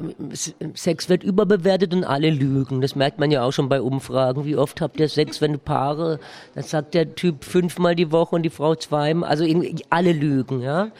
Sex 0.74 1.08
wird 1.08 1.24
überbewertet 1.24 1.94
und 1.94 2.04
alle 2.04 2.30
lügen. 2.30 2.80
Das 2.80 2.94
merkt 2.94 3.18
man 3.18 3.30
ja 3.30 3.42
auch 3.42 3.52
schon 3.52 3.68
bei 3.68 3.80
Umfragen. 3.80 4.44
Wie 4.44 4.56
oft 4.56 4.80
habt 4.80 5.00
ihr 5.00 5.08
Sex, 5.08 5.40
wenn 5.40 5.58
Paare, 5.58 6.20
dann 6.54 6.64
sagt 6.64 6.94
der 6.94 7.14
Typ 7.14 7.44
fünfmal 7.44 7.94
die 7.94 8.10
Woche 8.12 8.34
und 8.34 8.42
die 8.42 8.50
Frau 8.50 8.74
zweimal. 8.74 9.28
Also 9.28 9.44
alle 9.90 10.12
lügen, 10.12 10.60
ja. 10.60 10.90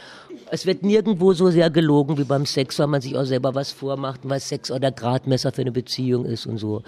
Es 0.55 0.67
wird 0.67 0.83
nirgendwo 0.83 1.33
so 1.33 1.51
sehr 1.51 1.71
gelogen 1.71 2.19
wie 2.19 2.25
beim 2.25 2.45
Sex, 2.45 2.79
weil 2.79 2.87
man 2.87 3.01
sich 3.01 3.17
auch 3.17 3.25
selber 3.25 3.55
was 3.55 3.73
vormacht, 3.73 4.21
weil 4.25 4.39
Sex 4.39 4.71
oder 4.71 4.93
Gradmesser 4.93 5.51
für 5.51 5.63
eine 5.63 5.73
Beziehung 5.73 6.27
ist 6.27 6.45
und 6.45 6.59
so. 6.59 6.83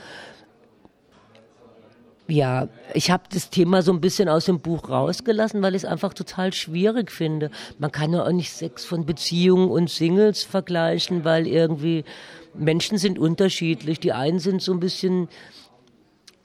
Ja, 2.28 2.68
ich 2.92 3.10
habe 3.10 3.22
das 3.32 3.48
Thema 3.48 3.80
so 3.80 3.90
ein 3.90 4.02
bisschen 4.02 4.28
aus 4.28 4.44
dem 4.44 4.60
Buch 4.60 4.90
rausgelassen, 4.90 5.62
weil 5.62 5.74
ich 5.74 5.84
es 5.84 5.88
einfach 5.88 6.12
total 6.12 6.52
schwierig 6.52 7.10
finde. 7.10 7.50
Man 7.78 7.90
kann 7.90 8.12
ja 8.12 8.26
auch 8.26 8.32
nicht 8.32 8.52
Sex 8.52 8.84
von 8.84 9.06
Beziehungen 9.06 9.70
und 9.70 9.88
Singles 9.88 10.42
vergleichen, 10.42 11.24
weil 11.24 11.46
irgendwie 11.46 12.04
Menschen 12.52 12.98
sind 12.98 13.18
unterschiedlich. 13.18 13.98
Die 13.98 14.12
einen 14.12 14.40
sind 14.40 14.60
so 14.60 14.72
ein 14.72 14.80
bisschen 14.80 15.28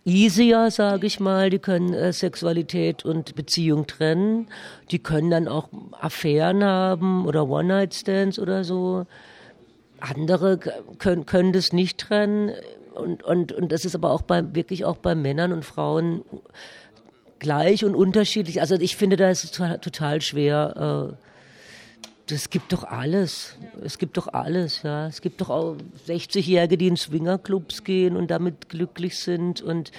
easier, 0.09 0.71
sage 0.71 1.07
ich 1.07 1.19
mal. 1.19 1.49
Die 1.49 1.59
können 1.59 1.93
äh, 1.93 2.11
Sexualität 2.11 3.05
und 3.05 3.35
Beziehung 3.35 3.87
trennen. 3.87 4.47
Die 4.91 4.99
können 4.99 5.29
dann 5.29 5.47
auch 5.47 5.69
Affären 5.99 6.63
haben 6.63 7.25
oder 7.25 7.47
One-Night-Stands 7.47 8.39
oder 8.39 8.63
so. 8.63 9.05
Andere 9.99 10.57
können, 10.97 11.25
können 11.25 11.53
das 11.53 11.73
nicht 11.73 11.99
trennen 11.99 12.51
und, 12.99 13.23
und, 13.23 13.51
und 13.51 13.71
das 13.71 13.85
ist 13.85 13.95
aber 13.95 14.11
auch 14.11 14.21
bei, 14.21 14.55
wirklich 14.55 14.85
auch 14.85 14.97
bei 14.97 15.15
Männern 15.15 15.53
und 15.53 15.65
Frauen 15.65 16.23
gleich 17.39 17.85
und 17.85 17.95
unterschiedlich. 17.95 18.61
Also 18.61 18.75
ich 18.75 18.95
finde, 18.95 19.15
da 19.15 19.29
ist 19.29 19.43
es 19.43 19.51
total 19.51 20.21
schwer. 20.21 21.15
Äh, 21.17 21.28
es 22.31 22.49
gibt 22.49 22.73
doch 22.73 22.83
alles. 22.83 23.55
Es 23.83 23.97
gibt 23.97 24.17
doch 24.17 24.27
alles, 24.27 24.83
ja. 24.83 25.07
Es 25.07 25.21
gibt 25.21 25.41
doch 25.41 25.49
auch 25.49 25.75
60-Jährige, 26.07 26.77
die 26.77 26.87
in 26.87 26.97
Swingerclubs 26.97 27.83
gehen 27.83 28.15
und 28.15 28.31
damit 28.31 28.69
glücklich 28.69 29.17
sind 29.17 29.61
und 29.61 29.91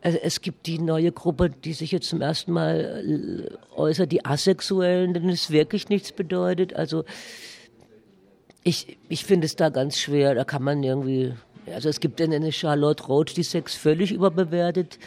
es 0.00 0.42
gibt 0.42 0.66
die 0.66 0.78
neue 0.78 1.10
Gruppe, 1.10 1.50
die 1.50 1.72
sich 1.72 1.90
jetzt 1.90 2.08
zum 2.08 2.20
ersten 2.20 2.52
Mal 2.52 3.48
äh, 3.50 3.76
äußert, 3.76 4.12
die 4.12 4.24
Asexuellen, 4.24 5.12
denen 5.12 5.30
es 5.30 5.50
wirklich 5.50 5.88
nichts 5.88 6.12
bedeutet. 6.12 6.72
Also 6.74 7.04
ich, 8.62 8.96
ich 9.08 9.24
finde 9.24 9.46
es 9.46 9.56
da 9.56 9.70
ganz 9.70 9.98
schwer. 9.98 10.36
Da 10.36 10.44
kann 10.44 10.62
man 10.62 10.84
irgendwie 10.84 11.34
also 11.74 11.88
es 11.88 12.00
gibt 12.00 12.20
eine 12.20 12.52
Charlotte 12.52 13.04
Roach, 13.04 13.34
die 13.34 13.42
Sex 13.42 13.74
völlig 13.74 14.12
überbewertet, 14.12 14.98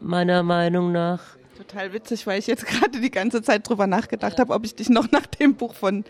meiner 0.00 0.42
Meinung 0.42 0.92
nach. 0.92 1.36
Total 1.56 1.92
witzig, 1.92 2.26
weil 2.26 2.38
ich 2.38 2.46
jetzt 2.46 2.66
gerade 2.66 3.00
die 3.00 3.10
ganze 3.10 3.42
Zeit 3.42 3.68
drüber 3.68 3.86
nachgedacht 3.86 4.34
ja. 4.34 4.40
habe, 4.40 4.54
ob 4.54 4.64
ich 4.64 4.74
dich 4.74 4.88
noch 4.88 5.10
nach 5.10 5.26
dem 5.26 5.54
Buch 5.54 5.74
von 5.74 6.04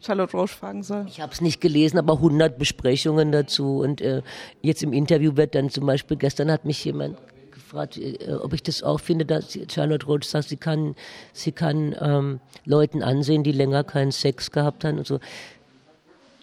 Charlotte 0.00 0.36
Roche 0.36 0.48
fragen 0.48 0.82
soll. 0.82 1.06
Ich 1.08 1.20
habe 1.20 1.32
es 1.32 1.40
nicht 1.40 1.60
gelesen, 1.60 1.98
aber 1.98 2.14
100 2.14 2.58
Besprechungen 2.58 3.32
dazu. 3.32 3.80
Und 3.80 4.00
äh, 4.00 4.22
jetzt 4.62 4.82
im 4.82 4.92
Interview 4.92 5.36
wird 5.36 5.54
dann 5.54 5.70
zum 5.70 5.86
Beispiel, 5.86 6.16
gestern 6.16 6.50
hat 6.50 6.64
mich 6.64 6.84
jemand 6.84 7.18
gefragt, 7.50 7.98
äh, 7.98 8.32
ob 8.42 8.52
ich 8.52 8.62
das 8.62 8.82
auch 8.82 9.00
finde, 9.00 9.26
dass 9.26 9.58
Charlotte 9.70 10.06
Roche 10.06 10.24
sagt, 10.24 10.48
sie 10.48 10.56
kann, 10.56 10.94
sie 11.32 11.52
kann 11.52 11.94
ähm, 12.00 12.40
Leuten 12.64 13.02
ansehen, 13.02 13.44
die 13.44 13.52
länger 13.52 13.84
keinen 13.84 14.10
Sex 14.10 14.50
gehabt 14.50 14.84
haben 14.84 14.98
und 14.98 15.06
so. 15.06 15.20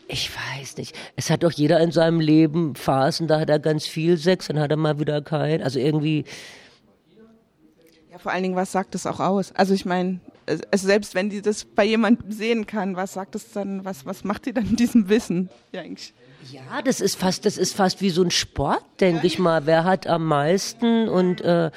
Ich 0.08 0.30
weiß 0.34 0.78
nicht. 0.78 0.96
Es 1.18 1.30
hat 1.30 1.44
doch 1.44 1.52
jeder 1.52 1.82
in 1.82 1.92
seinem 1.92 2.22
Leben 2.22 2.76
Phasen, 2.76 3.28
da 3.28 3.42
hat 3.42 3.50
er 3.50 3.60
ganz 3.60 3.86
viel 3.88 4.18
Sex, 4.18 4.48
dann 4.48 4.60
hat 4.60 4.72
er 4.72 4.78
mal 4.78 5.00
wieder 5.00 5.22
keinen. 5.22 5.64
Also 5.64 5.80
irgendwie. 5.80 6.24
Ja, 8.18 8.24
vor 8.24 8.32
allen 8.32 8.42
Dingen, 8.42 8.56
was 8.56 8.72
sagt 8.72 8.96
es 8.96 9.06
auch 9.06 9.20
aus? 9.20 9.52
Also 9.54 9.76
ich 9.76 9.86
meine, 9.86 10.20
also 10.48 10.88
selbst 10.88 11.14
wenn 11.14 11.30
die 11.30 11.44
das 11.44 11.66
bei 11.66 11.86
jemandem 11.86 12.32
sehen 12.32 12.66
kann, 12.66 12.96
was 12.96 13.14
sagt 13.14 13.36
es 13.36 13.52
dann, 13.52 13.86
was, 13.86 14.08
was 14.08 14.24
macht 14.24 14.46
sie 14.46 14.54
dann 14.54 14.68
in 14.68 14.76
diesem 14.76 15.08
Wissen? 15.08 15.50
Ja, 15.72 15.82
eigentlich. 15.82 16.16
Ja, 16.52 16.82
das 16.82 17.00
ist 17.00 17.16
fast, 17.16 17.46
das 17.46 17.60
ist 17.60 17.76
fast 17.76 18.02
wie 18.02 18.10
so 18.10 18.24
ein 18.24 18.32
Sport, 18.32 18.82
denke 19.00 19.20
ja. 19.20 19.24
ich 19.26 19.38
mal. 19.38 19.68
Wer 19.68 19.84
hat 19.84 20.08
am 20.08 20.26
meisten 20.26 21.08
und 21.08 21.42
äh, 21.42 21.70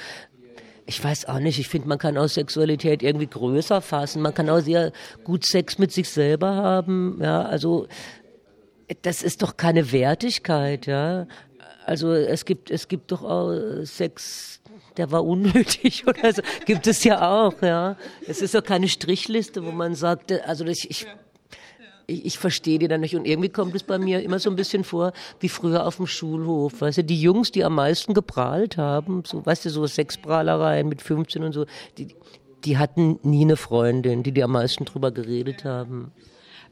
ich 0.86 1.04
weiß 1.04 1.26
auch 1.26 1.40
nicht, 1.40 1.58
ich 1.58 1.68
finde, 1.68 1.88
man 1.88 1.98
kann 1.98 2.16
auch 2.16 2.28
Sexualität 2.28 3.02
irgendwie 3.02 3.26
größer 3.26 3.82
fassen. 3.82 4.22
Man 4.22 4.32
kann 4.32 4.48
auch 4.48 4.60
sehr 4.60 4.92
gut 5.24 5.44
Sex 5.44 5.76
mit 5.76 5.92
sich 5.92 6.08
selber 6.08 6.54
haben. 6.54 7.18
Ja, 7.20 7.42
also 7.42 7.86
das 9.02 9.22
ist 9.22 9.42
doch 9.42 9.58
keine 9.58 9.92
Wertigkeit, 9.92 10.86
ja. 10.86 11.26
Also 11.84 12.12
es 12.12 12.46
gibt, 12.46 12.70
es 12.70 12.88
gibt 12.88 13.12
doch 13.12 13.24
auch 13.24 13.52
Sex, 13.84 14.59
der 14.96 15.10
war 15.10 15.24
unnötig 15.24 16.04
oder 16.06 16.32
so. 16.32 16.42
Gibt 16.66 16.86
es 16.86 17.04
ja 17.04 17.30
auch, 17.30 17.60
ja. 17.62 17.96
Es 18.26 18.42
ist 18.42 18.54
doch 18.54 18.64
keine 18.64 18.88
Strichliste, 18.88 19.64
wo 19.64 19.72
man 19.72 19.94
sagt, 19.94 20.32
also 20.46 20.64
ich, 20.66 20.90
ich 20.90 21.06
ich, 22.10 22.26
ich 22.26 22.38
verstehe 22.38 22.78
die 22.78 22.88
dann 22.88 23.00
nicht. 23.00 23.14
Und 23.14 23.26
irgendwie 23.26 23.48
kommt 23.48 23.74
es 23.74 23.82
bei 23.82 23.98
mir 23.98 24.22
immer 24.22 24.38
so 24.38 24.50
ein 24.50 24.56
bisschen 24.56 24.84
vor, 24.84 25.12
wie 25.38 25.48
früher 25.48 25.86
auf 25.86 25.96
dem 25.96 26.06
Schulhof. 26.06 26.80
Weißt 26.80 26.98
du, 26.98 27.04
die 27.04 27.20
Jungs, 27.20 27.52
die 27.52 27.64
am 27.64 27.74
meisten 27.74 28.14
geprahlt 28.14 28.76
haben, 28.76 29.22
so, 29.24 29.44
weißt 29.44 29.64
du, 29.64 29.70
so 29.70 29.86
Sexprahlereien 29.86 30.88
mit 30.88 31.02
15 31.02 31.44
und 31.44 31.52
so, 31.52 31.66
die, 31.96 32.08
die 32.64 32.78
hatten 32.78 33.18
nie 33.22 33.42
eine 33.42 33.56
Freundin, 33.56 34.22
die 34.22 34.32
die 34.32 34.42
am 34.42 34.52
meisten 34.52 34.84
drüber 34.84 35.10
geredet 35.12 35.64
haben. 35.64 36.12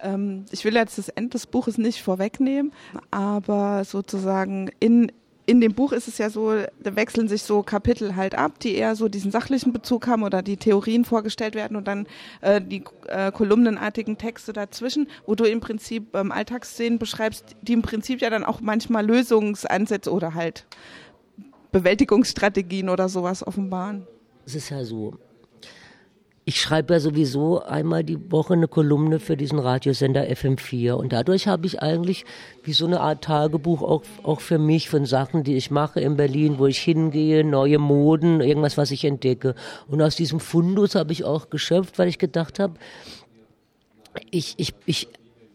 Ähm, 0.00 0.44
ich 0.50 0.64
will 0.64 0.74
jetzt 0.74 0.98
das 0.98 1.09
Ende 1.09 1.31
des 1.31 1.46
Buches 1.46 1.78
nicht 1.78 2.02
vorwegnehmen, 2.02 2.72
aber 3.11 3.85
sozusagen 3.85 4.70
in 4.81 5.11
in 5.48 5.62
dem 5.62 5.72
Buch 5.72 5.92
ist 5.92 6.08
es 6.08 6.18
ja 6.18 6.28
so, 6.28 6.52
da 6.52 6.94
wechseln 6.94 7.26
sich 7.26 7.42
so 7.42 7.62
Kapitel 7.62 8.16
halt 8.16 8.34
ab, 8.34 8.61
die 8.61 8.74
eher 8.74 8.94
so 8.94 9.08
diesen 9.08 9.30
sachlichen 9.30 9.72
Bezug 9.72 10.06
haben 10.06 10.22
oder 10.22 10.42
die 10.42 10.58
Theorien 10.58 11.06
vorgestellt 11.06 11.54
werden 11.54 11.74
und 11.74 11.88
dann 11.88 12.06
äh, 12.42 12.61
die 12.61 12.84
äh, 13.06 13.32
kolumnenartigen 13.32 14.18
Texte 14.18 14.52
dazwischen, 14.52 15.08
wo 15.24 15.34
du 15.34 15.44
im 15.44 15.61
Prinzip 15.61 16.14
ähm, 16.14 16.32
Alltagsszenen 16.32 16.98
beschreibst, 16.98 17.56
die 17.62 17.72
im 17.72 17.80
Prinzip 17.80 18.20
ja 18.20 18.28
dann 18.28 18.44
auch 18.44 18.61
manchmal 18.61 19.06
Lösungsansätze 19.06 20.12
oder 20.12 20.34
halt 20.34 20.66
Bewältigungsstrategien 21.72 22.90
oder 22.90 23.08
sowas 23.08 23.46
offenbaren. 23.46 24.06
Es 24.44 24.54
ist 24.54 24.68
ja 24.68 24.84
so, 24.84 25.14
ich 26.48 26.62
schreibe 26.62 26.94
ja 26.94 27.00
sowieso 27.00 27.62
einmal 27.62 28.02
die 28.02 28.32
Woche 28.32 28.54
eine 28.54 28.68
Kolumne 28.68 29.20
für 29.20 29.37
diesen 29.37 29.58
Radiosender 29.58 30.22
FM4 30.22 30.92
und 30.92 31.12
dadurch 31.12 31.46
habe 31.46 31.66
ich 31.66 31.82
eigentlich 31.82 32.24
wie 32.64 32.72
so 32.72 32.87
eine 32.87 33.00
Art 33.00 33.22
Tagebuch 33.24 33.82
auch, 33.82 34.02
auch 34.22 34.40
für 34.40 34.56
mich 34.56 34.88
von 34.88 35.04
Sachen, 35.04 35.44
die 35.44 35.56
ich 35.56 35.70
mache 35.70 36.00
in 36.00 36.16
Berlin, 36.16 36.54
wo 36.56 36.64
ich 36.64 36.78
hingehe, 36.78 37.44
neue 37.44 37.78
Moden, 37.78 38.40
irgendwas, 38.40 38.78
was 38.78 38.92
ich 38.92 39.04
entdecke. 39.04 39.54
Und 39.88 40.00
aus 40.00 40.16
diesem 40.16 40.40
Fundus 40.40 40.94
habe 40.94 41.12
ich 41.12 41.22
auch 41.22 41.50
geschöpft, 41.50 41.98
weil 41.98 42.08
ich 42.08 42.16
gedacht 42.16 42.58
habe, 42.61 42.78
ich, 44.30 44.54
ich, 44.56 44.72
ich 44.87 45.08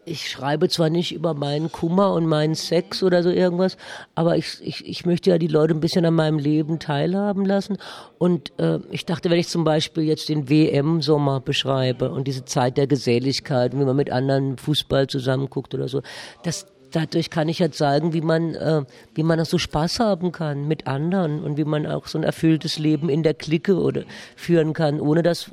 ich 0.06 0.30
schreibe 0.30 0.70
zwar 0.70 0.90
nicht 0.90 1.14
über 1.14 1.34
meinen 1.34 1.72
Kummer 1.72 2.14
und 2.14 2.26
meinen 2.26 2.56
Sex 2.56 3.04
oder 3.04 3.24
so 3.24 3.30
irgendwas, 3.30 3.78
aber 4.16 4.38
ich, 4.38 4.58
ich, 4.62 4.88
ich 4.88 5.06
möchte 5.06 5.30
ja 5.30 5.38
die 5.38 5.48
Leute 5.48 5.74
ein 5.74 5.80
bisschen 5.80 6.06
an 6.06 6.16
meinem 6.16 6.40
Leben 6.40 6.80
teilhaben 6.80 7.46
lassen. 7.46 7.78
Und 8.18 8.52
äh, 8.60 8.80
ich 8.92 9.06
dachte, 9.06 9.30
wenn 9.30 9.40
ich 9.40 9.48
zum 9.48 9.64
Beispiel 9.64 10.04
jetzt 10.04 10.30
den 10.30 10.50
WM-Sommer 10.50 11.40
beschreibe 11.40 12.12
und 12.12 12.28
diese 12.28 12.46
Zeit 12.46 12.78
der 12.78 12.88
Geselligkeit, 12.88 13.74
wie 13.74 13.84
man 13.84 13.96
mit 13.96 14.12
anderen 14.12 14.58
Fußball 14.58 15.08
zusammenguckt 15.08 15.74
oder 15.74 15.88
so, 15.88 16.02
das, 16.44 16.68
dadurch 16.92 17.30
kann 17.30 17.50
ich 17.50 17.60
ja 17.60 17.72
zeigen, 17.72 18.14
wie 18.14 18.22
man, 18.22 18.56
äh, 18.56 18.84
wie 19.16 19.24
man 19.24 19.40
auch 19.40 19.46
so 19.46 19.58
Spaß 19.58 20.00
haben 20.00 20.32
kann 20.32 20.68
mit 20.68 20.88
anderen 20.88 21.44
und 21.44 21.58
wie 21.58 21.66
man 21.66 21.86
auch 21.86 22.08
so 22.08 22.18
ein 22.18 22.24
erfülltes 22.24 22.78
Leben 22.78 23.10
in 23.10 23.24
der 23.24 23.34
Clique 23.34 23.76
oder 23.80 24.04
führen 24.36 24.74
kann, 24.74 25.00
ohne 25.00 25.24
dass 25.24 25.52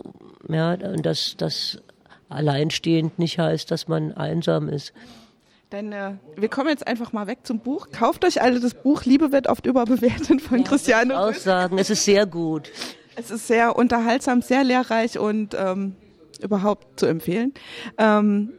ja, 0.49 0.77
dass, 0.77 1.37
dass 1.37 1.79
alleinstehend 2.31 3.19
nicht 3.19 3.39
heißt, 3.39 3.71
dass 3.71 3.89
man 3.89 4.13
einsam 4.13 4.69
ist. 4.69 4.93
Denn 5.73 5.93
äh, 5.93 6.15
wir 6.37 6.49
kommen 6.49 6.69
jetzt 6.69 6.87
einfach 6.87 7.13
mal 7.13 7.27
weg 7.27 7.41
zum 7.45 7.61
Buch. 7.61 7.89
Kauft 7.93 8.25
euch 8.25 8.43
alle 8.43 8.59
das 8.59 8.75
Buch 8.75 9.05
Liebe 9.05 9.31
wird 9.31 9.47
oft 9.47 9.67
überbewertet 9.67 10.41
von 10.41 10.59
ja, 10.59 10.65
Christiane. 10.65 11.19
Aussagen, 11.19 11.79
es 11.79 11.91
ist 11.91 12.05
sehr 12.05 12.27
gut. 12.27 12.73
Es 13.15 13.31
ist 13.31 13.47
sehr 13.47 13.77
unterhaltsam, 13.77 14.43
sehr 14.43 14.65
lehrreich 14.65 15.19
und 15.19 15.55
ähm, 15.59 15.95
überhaupt 16.43 16.99
zu 16.99 17.07
empfehlen. 17.07 17.53
Ähm, 17.99 18.55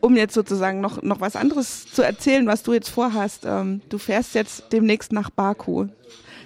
um 0.00 0.16
jetzt 0.16 0.34
sozusagen 0.34 0.80
noch, 0.80 1.00
noch 1.02 1.20
was 1.20 1.36
anderes 1.36 1.86
zu 1.90 2.02
erzählen, 2.02 2.46
was 2.46 2.62
du 2.62 2.72
jetzt 2.72 2.88
vorhast. 2.88 3.44
Ähm, 3.46 3.80
du 3.88 3.98
fährst 3.98 4.34
jetzt 4.34 4.72
demnächst 4.72 5.12
nach 5.12 5.30
Baku 5.30 5.86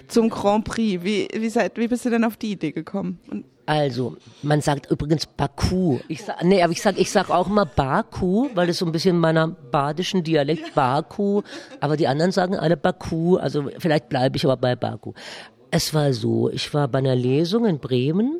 zum 0.07 0.29
Grand 0.29 0.65
Prix. 0.65 1.03
Wie, 1.03 1.27
wie, 1.33 1.49
seid, 1.49 1.77
wie 1.77 1.87
bist 1.87 2.05
du 2.05 2.09
denn 2.09 2.23
auf 2.23 2.37
die 2.37 2.51
Idee 2.51 2.71
gekommen? 2.71 3.19
Und 3.29 3.45
also, 3.67 4.15
man 4.43 4.61
sagt 4.61 4.89
übrigens 4.89 5.25
Baku. 5.25 5.99
Ich 6.07 6.23
sag, 6.23 6.41
nee, 6.41 6.63
aber 6.63 6.71
ich 6.71 6.81
sag, 6.81 6.97
ich 6.97 7.11
sag 7.11 7.29
auch 7.29 7.47
immer 7.47 7.65
Baku, 7.65 8.47
weil 8.55 8.67
das 8.67 8.77
so 8.77 8.85
ein 8.85 8.93
bisschen 8.93 9.19
meiner 9.19 9.49
badischen 9.49 10.23
Dialekt 10.23 10.73
Baku, 10.73 11.41
aber 11.81 11.97
die 11.97 12.07
anderen 12.07 12.31
sagen 12.31 12.55
alle 12.55 12.77
Baku, 12.77 13.35
also 13.35 13.69
vielleicht 13.77 14.07
bleibe 14.07 14.37
ich 14.37 14.45
aber 14.45 14.55
bei 14.55 14.77
Baku. 14.77 15.11
Es 15.69 15.93
war 15.93 16.13
so, 16.13 16.49
ich 16.49 16.73
war 16.73 16.87
bei 16.87 16.99
einer 16.99 17.17
Lesung 17.17 17.65
in 17.65 17.79
Bremen 17.79 18.39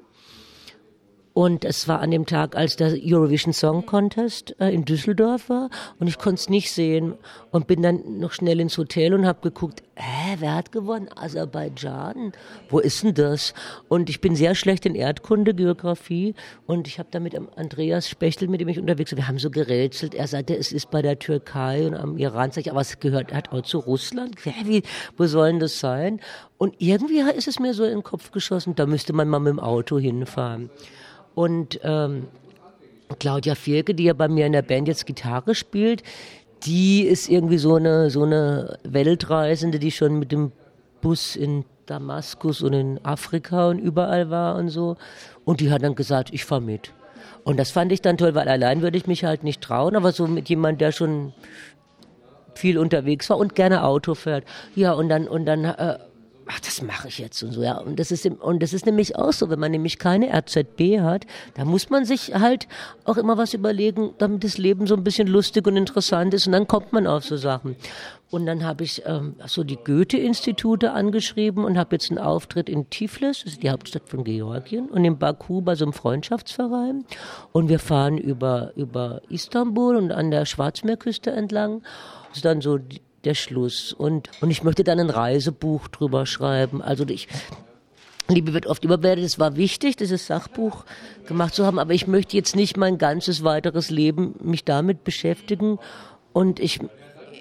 und 1.38 1.66
es 1.66 1.88
war 1.88 2.00
an 2.00 2.10
dem 2.10 2.26
Tag, 2.26 2.56
als 2.56 2.78
der 2.78 2.98
Eurovision 3.00 3.54
Song 3.54 3.86
Contest 3.86 4.56
äh, 4.60 4.74
in 4.74 4.86
Düsseldorf 4.86 5.50
war. 5.50 5.70
Und 6.00 6.08
ich 6.08 6.18
konnte 6.18 6.40
es 6.40 6.50
nicht 6.50 6.72
sehen. 6.72 7.14
Und 7.52 7.68
bin 7.68 7.84
dann 7.84 8.18
noch 8.18 8.32
schnell 8.32 8.60
ins 8.60 8.76
Hotel 8.76 9.14
und 9.14 9.28
habe 9.28 9.42
geguckt, 9.42 9.84
hä, 9.94 10.38
wer 10.40 10.56
hat 10.56 10.72
gewonnen? 10.72 11.10
Aserbaidschan? 11.16 12.32
Wo 12.70 12.80
ist 12.80 13.04
denn 13.04 13.14
das? 13.14 13.54
Und 13.88 14.10
ich 14.10 14.20
bin 14.20 14.36
sehr 14.36 14.56
schlecht 14.56 14.88
in 14.88 14.96
Erdkunde, 14.96 15.54
Geografie. 15.54 16.34
Und 16.66 16.88
ich 16.88 16.98
habe 16.98 17.10
da 17.12 17.20
mit 17.20 17.40
Andreas 17.56 18.10
Spechtel, 18.10 18.48
mit 18.48 18.60
dem 18.60 18.70
ich 18.70 18.80
unterwegs 18.80 19.12
war, 19.12 19.18
wir 19.18 19.28
haben 19.28 19.38
so 19.38 19.52
gerätselt. 19.52 20.16
Er 20.16 20.26
sagte, 20.26 20.58
es 20.58 20.72
ist 20.72 20.90
bei 20.90 21.04
der 21.04 21.20
Türkei 21.20 21.86
und 21.86 21.94
am 21.94 22.18
Iran. 22.18 22.50
Sag 22.50 22.62
ich, 22.62 22.72
aber 22.72 22.82
es 22.82 23.00
gehört 23.00 23.32
hat 23.32 23.52
auch 23.52 23.62
zu 23.62 23.78
Russland. 23.78 24.44
Wie, 24.66 24.82
wo 25.18 25.28
soll 25.28 25.52
denn 25.52 25.60
das 25.60 25.80
sein? 25.80 26.20
Und 26.58 26.74
irgendwie 26.80 27.20
ist 27.20 27.48
es 27.48 27.60
mir 27.60 27.76
so 27.76 27.84
in 27.84 27.92
den 27.92 28.04
Kopf 28.04 28.32
geschossen, 28.32 28.74
da 28.74 28.88
müsste 28.88 29.14
man 29.14 29.30
mal 29.30 29.38
mit 29.38 29.52
dem 29.52 29.60
Auto 29.60 30.00
hinfahren. 30.00 30.72
Und 31.38 31.80
ähm, 31.84 32.30
Claudia 33.20 33.54
Vierke, 33.54 33.94
die 33.94 34.06
ja 34.06 34.14
bei 34.14 34.28
mir 34.28 34.48
in 34.48 34.54
der 34.54 34.64
Band 34.64 34.88
jetzt 34.88 35.06
Gitarre 35.06 35.54
spielt, 35.54 36.02
die 36.64 37.04
ist 37.04 37.30
irgendwie 37.30 37.60
so 37.60 37.76
eine, 37.76 38.10
so 38.10 38.24
eine 38.24 38.80
Weltreisende, 38.84 39.78
die 39.78 39.92
schon 39.92 40.18
mit 40.18 40.32
dem 40.32 40.52
Bus 41.00 41.36
in 41.36 41.64
Damaskus 41.86 42.64
und 42.64 42.74
in 42.74 43.06
Afrika 43.06 43.70
und 43.70 43.78
überall 43.78 44.32
war 44.32 44.56
und 44.56 44.70
so. 44.70 44.98
Und 45.46 45.60
die 45.60 45.70
hat 45.70 45.84
dann 45.84 45.94
gesagt, 45.94 46.34
ich 46.34 46.44
fahr 46.44 46.60
mit. 46.60 46.92
Und 47.44 47.58
das 47.58 47.70
fand 47.70 47.92
ich 47.92 48.02
dann 48.02 48.18
toll, 48.18 48.34
weil 48.34 48.50
allein 48.50 48.82
würde 48.82 48.98
ich 48.98 49.06
mich 49.06 49.24
halt 49.24 49.44
nicht 49.44 49.62
trauen, 49.62 49.96
aber 49.96 50.14
so 50.14 50.26
mit 50.26 50.50
jemand, 50.50 50.82
der 50.82 50.92
schon 50.92 51.34
viel 52.56 52.80
unterwegs 52.80 53.30
war 53.30 53.38
und 53.38 53.54
gerne 53.54 53.84
Auto 53.84 54.16
fährt. 54.16 54.44
Ja, 54.74 54.94
und 54.94 55.08
dann, 55.08 55.28
und 55.28 55.46
dann 55.46 55.66
äh, 55.66 56.00
ach, 56.48 56.60
das 56.60 56.82
mache 56.82 57.08
ich 57.08 57.20
jetzt 57.20 57.42
und 57.44 57.52
so, 57.52 57.62
ja. 57.62 57.78
Und 57.78 58.00
das 58.00 58.12
ist, 58.12 58.26
und 58.26 58.64
das 58.64 58.74
ist 58.74 58.86
nämlich 58.86 59.16
auch 59.16 59.34
so, 59.34 59.50
wenn 59.50 59.60
man 59.60 59.72
nämlich 59.72 60.00
keine 60.00 60.30
RZB 60.34 61.00
hat, 61.00 61.26
da 61.56 61.66
muss 61.66 61.90
man 61.90 62.06
sich 62.06 62.34
halt 62.34 62.68
auch 63.04 63.18
immer 63.18 63.38
was 63.38 63.54
überlegen, 63.54 64.14
damit 64.18 64.44
das 64.44 64.58
Leben 64.58 64.88
so 64.88 64.96
ein 64.96 65.04
bisschen 65.04 65.28
lustig 65.28 65.68
und 65.68 65.78
interessant 65.78 66.34
ist 66.34 66.48
und 66.48 66.54
dann 66.54 66.68
kommt 66.68 66.94
man 66.94 67.08
auf 67.08 67.24
so 67.26 67.38
Sachen. 67.38 67.76
Und 68.30 68.46
dann 68.46 68.66
habe 68.66 68.84
ich 68.84 69.04
ähm, 69.06 69.36
so 69.46 69.64
die 69.64 69.78
Goethe-Institute 69.78 70.92
angeschrieben 70.92 71.64
und 71.64 71.78
habe 71.78 71.96
jetzt 71.96 72.12
einen 72.12 72.20
Auftritt 72.20 72.68
in 72.68 72.90
Tiflis, 72.90 73.44
das 73.44 73.54
ist 73.54 73.64
die 73.64 73.70
Hauptstadt 73.70 74.10
von 74.10 74.26
Georgien, 74.26 74.90
und 74.90 75.06
in 75.06 75.18
Baku 75.18 75.62
bei 75.62 75.76
so 75.76 75.86
einem 75.86 75.94
Freundschaftsverein. 75.94 77.06
Und 77.54 77.70
wir 77.70 77.80
fahren 77.80 78.18
über, 78.18 78.74
über 78.76 79.22
Istanbul 79.30 79.96
und 79.96 80.12
an 80.12 80.32
der 80.32 80.46
Schwarzmeerküste 80.46 81.32
entlang. 81.32 81.84
Das 82.28 82.38
ist 82.38 82.46
dann 82.46 82.60
so 82.60 82.78
die, 82.78 83.02
der 83.24 83.34
Schluss. 83.34 83.94
Und, 83.94 84.30
und 84.42 84.52
ich 84.52 84.64
möchte 84.64 84.84
dann 84.84 85.00
ein 85.00 85.10
Reisebuch 85.10 85.88
drüber 85.88 86.26
schreiben. 86.26 86.82
Also 86.82 87.06
ich, 87.08 87.28
Liebe 88.28 88.54
wird 88.54 88.68
oft 88.68 88.84
überbewertet. 88.84 89.26
Es 89.26 89.40
war 89.40 89.56
wichtig, 89.56 89.96
dieses 89.96 90.28
Sachbuch 90.28 90.86
gemacht 91.28 91.54
zu 91.54 91.66
haben, 91.66 91.80
aber 91.80 91.94
ich 91.94 92.08
möchte 92.08 92.36
jetzt 92.36 92.56
nicht 92.56 92.78
mein 92.78 92.98
ganzes 92.98 93.44
weiteres 93.44 93.90
Leben 93.90 94.36
mich 94.42 94.64
damit 94.64 95.04
beschäftigen. 95.04 95.80
Und 96.34 96.60
ich, 96.60 96.80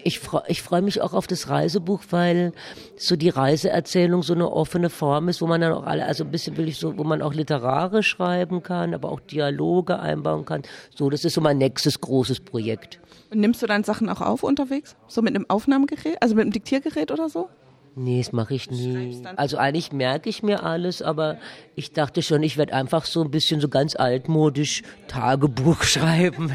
ich 0.06 0.20
freue 0.20 0.42
ich 0.46 0.62
freu 0.62 0.82
mich 0.82 1.00
auch 1.00 1.12
auf 1.12 1.26
das 1.26 1.48
Reisebuch, 1.48 2.00
weil 2.10 2.52
so 2.96 3.16
die 3.16 3.28
Reiseerzählung 3.28 4.22
so 4.22 4.34
eine 4.34 4.50
offene 4.50 4.88
Form 4.88 5.28
ist, 5.28 5.42
wo 5.42 5.46
man 5.48 5.60
dann 5.60 5.72
auch 5.72 5.84
alle, 5.84 6.06
also 6.06 6.22
ein 6.22 6.30
bisschen 6.30 6.56
will 6.56 6.68
ich 6.68 6.78
so, 6.78 6.96
wo 6.96 7.02
man 7.02 7.22
auch 7.22 7.34
literarisch 7.34 8.06
schreiben 8.06 8.62
kann, 8.62 8.94
aber 8.94 9.10
auch 9.10 9.18
Dialoge 9.18 9.98
einbauen 9.98 10.44
kann. 10.44 10.62
So, 10.94 11.10
das 11.10 11.24
ist 11.24 11.34
so 11.34 11.40
mein 11.40 11.58
nächstes 11.58 12.00
großes 12.00 12.40
Projekt. 12.40 13.00
Und 13.30 13.40
nimmst 13.40 13.62
du 13.62 13.66
dann 13.66 13.82
Sachen 13.82 14.08
auch 14.08 14.20
auf 14.20 14.44
unterwegs? 14.44 14.94
So 15.08 15.22
mit 15.22 15.34
einem 15.34 15.46
Aufnahmegerät, 15.48 16.22
also 16.22 16.36
mit 16.36 16.42
einem 16.42 16.52
Diktiergerät 16.52 17.10
oder 17.10 17.28
so? 17.28 17.48
Nee, 17.96 18.18
das 18.18 18.32
mache 18.32 18.54
ich 18.54 18.70
nie. 18.70 19.22
Also 19.36 19.56
eigentlich 19.56 19.90
merke 19.90 20.28
ich 20.28 20.42
mir 20.42 20.62
alles, 20.62 21.02
aber 21.02 21.38
ich 21.74 21.92
dachte 21.92 22.22
schon, 22.22 22.42
ich 22.42 22.58
werde 22.58 22.74
einfach 22.74 23.06
so 23.06 23.22
ein 23.22 23.30
bisschen 23.30 23.60
so 23.60 23.68
ganz 23.68 23.96
altmodisch 23.96 24.82
Tagebuch 25.08 25.82
schreiben. 25.82 26.54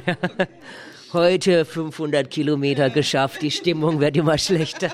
Heute 1.13 1.65
500 1.65 2.30
Kilometer 2.30 2.89
geschafft, 2.89 3.41
die 3.41 3.52
Stimmung 3.52 4.00
wird 4.00 4.15
immer 4.15 4.38
schlechter. 4.38 4.89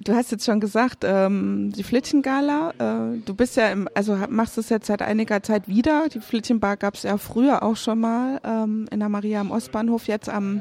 Du 0.00 0.12
hast 0.12 0.32
jetzt 0.32 0.44
schon 0.44 0.58
gesagt, 0.58 1.04
ähm, 1.04 1.70
die 1.76 1.84
Flittchengala, 1.84 2.70
äh, 2.78 3.18
du 3.24 3.34
bist 3.34 3.56
ja, 3.56 3.68
im, 3.68 3.88
also 3.94 4.18
machst 4.28 4.58
es 4.58 4.68
jetzt 4.68 4.86
seit 4.86 5.00
einiger 5.00 5.40
Zeit 5.44 5.68
wieder. 5.68 6.08
Die 6.08 6.18
Flittchenbar 6.18 6.76
gab 6.76 6.94
es 6.94 7.04
ja 7.04 7.18
früher 7.18 7.62
auch 7.62 7.76
schon 7.76 8.00
mal 8.00 8.40
ähm, 8.42 8.88
in 8.90 8.98
der 8.98 9.08
Maria 9.08 9.40
am 9.40 9.52
Ostbahnhof, 9.52 10.08
jetzt 10.08 10.28
am 10.28 10.60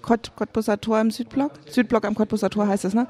Kott, 0.00 0.30
Cottbuser 0.36 0.80
Tor 0.80 1.00
im 1.00 1.10
Südblock. 1.10 1.52
Südblock 1.68 2.04
am 2.04 2.14
Cottbuser 2.14 2.50
Tor 2.50 2.68
heißt 2.68 2.84
es, 2.84 2.94
ne? 2.94 3.08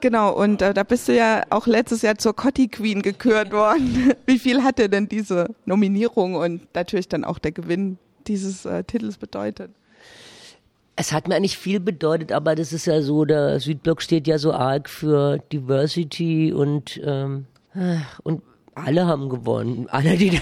Genau, 0.00 0.32
und 0.32 0.62
äh, 0.62 0.72
da 0.72 0.82
bist 0.82 1.08
du 1.08 1.14
ja 1.14 1.42
auch 1.50 1.66
letztes 1.66 2.00
Jahr 2.00 2.16
zur 2.16 2.34
Cotti 2.34 2.68
Queen 2.68 3.02
gekürt 3.02 3.52
worden. 3.52 4.14
Wie 4.26 4.38
viel 4.38 4.62
hat 4.62 4.78
dir 4.78 4.88
denn 4.88 5.08
diese 5.08 5.48
Nominierung 5.66 6.36
und 6.36 6.74
natürlich 6.74 7.08
dann 7.08 7.24
auch 7.24 7.38
der 7.38 7.52
Gewinn 7.52 7.98
dieses 8.26 8.64
äh, 8.64 8.82
Titels 8.84 9.18
bedeutet? 9.18 9.72
Es 11.00 11.12
hat 11.12 11.28
mir 11.28 11.36
eigentlich 11.36 11.56
viel 11.56 11.78
bedeutet, 11.78 12.32
aber 12.32 12.56
das 12.56 12.72
ist 12.72 12.86
ja 12.86 13.02
so, 13.02 13.24
der 13.24 13.60
Südblock 13.60 14.02
steht 14.02 14.26
ja 14.26 14.36
so 14.36 14.52
arg 14.52 14.90
für 14.90 15.38
Diversity 15.52 16.52
und, 16.52 17.00
ähm, 17.04 17.46
und 18.24 18.42
alle 18.74 19.06
haben 19.06 19.28
gewonnen. 19.28 19.86
Alle, 19.90 20.16
die, 20.16 20.40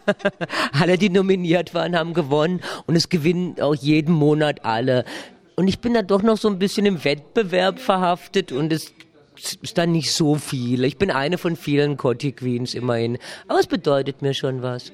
alle, 0.72 0.98
die 0.98 1.10
nominiert 1.10 1.74
waren, 1.74 1.98
haben 1.98 2.14
gewonnen. 2.14 2.60
Und 2.86 2.94
es 2.94 3.08
gewinnen 3.08 3.60
auch 3.60 3.74
jeden 3.74 4.14
Monat 4.14 4.64
alle. 4.64 5.04
Und 5.56 5.66
ich 5.66 5.80
bin 5.80 5.94
da 5.94 6.02
doch 6.02 6.22
noch 6.22 6.36
so 6.36 6.46
ein 6.46 6.60
bisschen 6.60 6.86
im 6.86 7.02
Wettbewerb 7.02 7.80
verhaftet 7.80 8.52
und 8.52 8.72
es 8.72 8.92
ist 9.62 9.78
dann 9.78 9.90
nicht 9.90 10.12
so 10.12 10.36
viel. 10.36 10.84
Ich 10.84 10.96
bin 10.96 11.10
eine 11.10 11.38
von 11.38 11.56
vielen 11.56 11.96
Cotti 11.96 12.30
Queens 12.30 12.74
immerhin. 12.74 13.18
Aber 13.48 13.58
es 13.58 13.66
bedeutet 13.66 14.22
mir 14.22 14.32
schon 14.32 14.62
was 14.62 14.92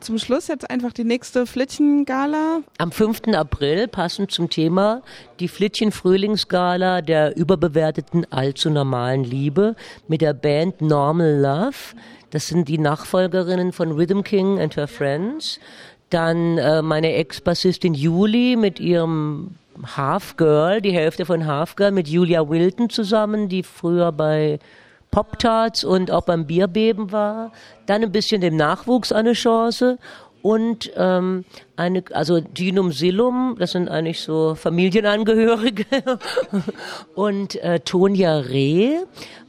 zum 0.00 0.18
Schluss 0.18 0.48
jetzt 0.48 0.70
einfach 0.70 0.92
die 0.92 1.04
nächste 1.04 1.46
Flittchen-Gala. 1.46 2.62
Am 2.78 2.92
5. 2.92 3.28
April, 3.34 3.88
passend 3.88 4.30
zum 4.30 4.48
Thema, 4.48 5.02
die 5.40 5.48
Flittchen-Frühlingsgala 5.48 7.02
der 7.02 7.36
überbewerteten 7.36 8.26
allzu 8.30 8.70
normalen 8.70 9.24
Liebe 9.24 9.74
mit 10.08 10.20
der 10.20 10.34
Band 10.34 10.80
Normal 10.80 11.40
Love. 11.40 11.96
Das 12.30 12.46
sind 12.46 12.68
die 12.68 12.78
Nachfolgerinnen 12.78 13.72
von 13.72 13.92
Rhythm 13.92 14.22
King 14.22 14.58
and 14.58 14.76
Her 14.76 14.88
Friends. 14.88 15.58
Dann 16.10 16.58
äh, 16.58 16.82
meine 16.82 17.14
Ex-Bassistin 17.14 17.94
Julie 17.94 18.56
mit 18.56 18.80
ihrem 18.80 19.56
Half 19.96 20.36
Girl, 20.36 20.80
die 20.80 20.92
Hälfte 20.92 21.26
von 21.26 21.46
Half 21.46 21.76
Girl, 21.76 21.90
mit 21.90 22.08
Julia 22.08 22.48
Wilton 22.48 22.90
zusammen, 22.90 23.48
die 23.48 23.62
früher 23.62 24.12
bei 24.12 24.58
Pop-Tarts 25.12 25.84
und 25.84 26.10
auch 26.10 26.24
beim 26.24 26.46
Bierbeben 26.46 27.12
war. 27.12 27.52
Dann 27.86 28.02
ein 28.02 28.10
bisschen 28.10 28.40
dem 28.40 28.56
Nachwuchs 28.56 29.12
eine 29.12 29.34
Chance 29.34 29.98
und 30.42 30.90
ähm, 30.96 31.44
eine, 31.76 32.02
also 32.12 32.40
Dinum 32.40 32.90
Silum, 32.90 33.54
das 33.58 33.72
sind 33.72 33.88
eigentlich 33.88 34.20
so 34.20 34.56
Familienangehörige. 34.56 35.84
und 37.14 37.54
äh, 37.62 37.78
Tonja 37.80 38.38
Reh 38.38 38.96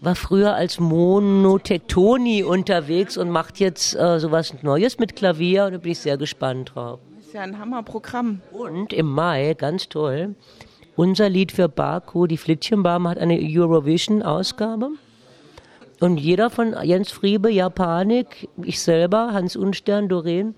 war 0.02 0.16
früher 0.16 0.54
als 0.54 0.80
Monotektoni 0.80 2.44
unterwegs 2.44 3.18
und 3.18 3.32
macht 3.32 3.60
jetzt 3.60 3.96
äh, 3.96 4.20
sowas 4.20 4.54
Neues 4.62 5.00
mit 5.00 5.16
Klavier 5.16 5.66
und 5.66 5.74
da 5.74 5.78
bin 5.80 5.94
ich 5.94 6.00
sehr 6.00 6.18
gespannt 6.18 6.74
drauf. 6.76 7.00
Das 7.18 7.26
ist 7.26 7.34
ja 7.34 7.42
ein 7.42 7.58
Hammerprogramm. 7.58 8.42
Und 8.52 8.94
im 8.94 9.08
Mai, 9.08 9.56
ganz 9.58 9.90
toll, 9.90 10.36
unser 10.96 11.28
Lied 11.28 11.52
für 11.52 11.70
Baku, 11.70 12.28
die 12.28 12.38
Flittchenbar, 12.38 13.02
hat 13.04 13.18
eine 13.18 13.40
Eurovision-Ausgabe. 13.42 14.92
Und 16.04 16.18
jeder 16.18 16.50
von 16.50 16.76
Jens 16.84 17.12
Friebe, 17.12 17.50
Japanik, 17.50 18.50
ich 18.62 18.82
selber, 18.82 19.32
Hans 19.32 19.56
Unstern, 19.56 20.10
Doreen, 20.10 20.54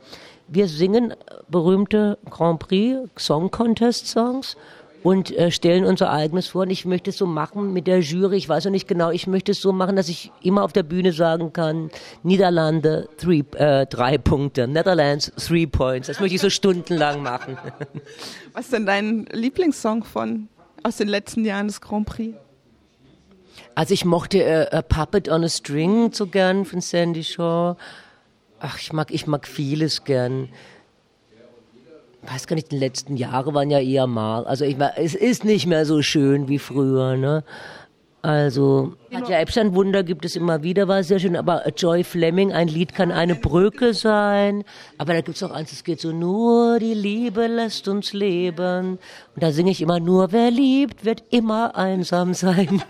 wir 0.48 0.68
singen 0.68 1.14
berühmte 1.48 2.18
Grand 2.32 2.58
Prix 2.58 3.08
Song 3.16 3.52
Contest 3.52 4.08
Songs 4.08 4.58
und 5.04 5.30
äh, 5.38 5.52
stellen 5.52 5.86
unser 5.86 6.12
eigenes 6.12 6.48
vor. 6.48 6.64
Und 6.64 6.72
ich 6.72 6.86
möchte 6.86 7.12
es 7.12 7.20
so 7.20 7.28
machen 7.28 7.74
mit 7.74 7.86
der 7.86 8.00
Jury. 8.00 8.38
Ich 8.38 8.50
weiß 8.50 8.66
noch 8.66 8.72
nicht 8.72 8.88
genau. 8.88 9.12
Ich 9.12 9.28
möchte 9.28 9.52
es 9.52 9.62
so 9.62 9.72
machen, 9.72 9.96
dass 9.96 10.10
ich 10.10 10.32
immer 10.42 10.64
auf 10.64 10.74
der 10.74 10.82
Bühne 10.82 11.14
sagen 11.14 11.54
kann: 11.54 11.92
Niederlande 12.24 13.08
three, 13.18 13.44
äh, 13.56 13.86
drei 13.86 14.18
Punkte, 14.18 14.68
Netherlands 14.68 15.32
three 15.38 15.68
points. 15.68 16.08
Das 16.08 16.20
möchte 16.20 16.34
ich 16.34 16.42
so 16.42 16.50
stundenlang 16.50 17.22
machen. 17.22 17.56
Was 18.54 18.66
ist 18.66 18.74
denn 18.74 18.88
dein 18.88 19.28
Lieblingssong 19.32 20.06
von 20.06 20.48
aus 20.82 20.98
den 20.98 21.08
letzten 21.08 21.46
Jahren 21.46 21.68
des 21.68 21.82
Grand 21.82 22.08
Prix? 22.08 22.34
Also 23.76 23.94
ich 23.94 24.06
mochte 24.06 24.44
äh, 24.44 24.76
A 24.76 24.82
Puppet 24.82 25.30
on 25.30 25.44
a 25.44 25.50
String 25.50 26.12
so 26.14 26.28
gern 26.28 26.66
von 26.66 26.82
Sandy 26.82 27.24
Shaw. 27.24 27.76
Ach, 28.60 28.80
ich 28.80 28.94
mag, 28.94 29.12
ich 29.12 29.28
mag 29.28 29.48
vieles 29.48 30.04
gern. 30.04 30.50
Ich 32.24 32.32
weiß 32.32 32.48
gar 32.48 32.56
nicht, 32.56 32.72
die 32.72 32.78
letzten 32.78 33.18
Jahre 33.18 33.54
waren 33.54 33.70
ja 33.70 33.80
eher 33.80 34.08
mal. 34.08 34.46
Also 34.46 34.66
ich 34.66 34.78
es 34.96 35.14
ist 35.14 35.46
nicht 35.46 35.68
mehr 35.68 35.86
so 35.86 36.02
schön 36.02 36.48
wie 36.48 36.58
früher, 36.58 37.18
ne? 37.18 37.44
Also, 38.26 38.94
Katja 39.12 39.38
Epstein 39.40 39.76
Wunder 39.76 40.02
gibt 40.02 40.26
es 40.26 40.36
immer 40.36 40.64
wieder, 40.64 40.88
war 40.88 41.04
sehr 41.04 41.20
schön, 41.20 41.36
aber 41.36 41.62
Joy 41.78 42.04
Fleming, 42.04 42.52
ein 42.52 42.68
Lied 42.68 42.96
kann 42.96 43.12
eine 43.12 43.36
Brücke 43.36 43.94
sein, 43.94 44.64
aber 44.98 45.14
da 45.14 45.22
gibt 45.22 45.38
es 45.38 45.44
auch 45.44 45.52
eins, 45.52 45.72
es 45.72 45.84
geht 45.84 46.00
so, 46.00 46.12
nur 46.12 46.80
die 46.80 46.96
Liebe 46.96 47.46
lässt 47.46 47.88
uns 47.88 48.14
leben. 48.14 48.98
Und 49.36 49.44
da 49.44 49.52
singe 49.52 49.70
ich 49.70 49.80
immer 49.80 50.00
nur, 50.00 50.32
wer 50.32 50.50
liebt, 50.50 51.06
wird 51.06 51.24
immer 51.30 51.76
einsam 51.76 52.34
sein. 52.34 52.82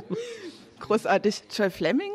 Großartig. 0.80 1.42
Joy 1.54 1.68
Fleming? 1.68 2.12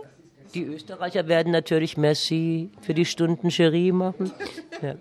Die 0.53 0.63
Österreicher 0.63 1.27
werden 1.27 1.51
natürlich 1.51 1.97
Messi 1.97 2.69
für 2.81 2.93
die 2.93 3.05
Stunden 3.05 3.49
Cherie 3.49 3.91
machen. 3.91 4.31
Ja. 4.81 4.95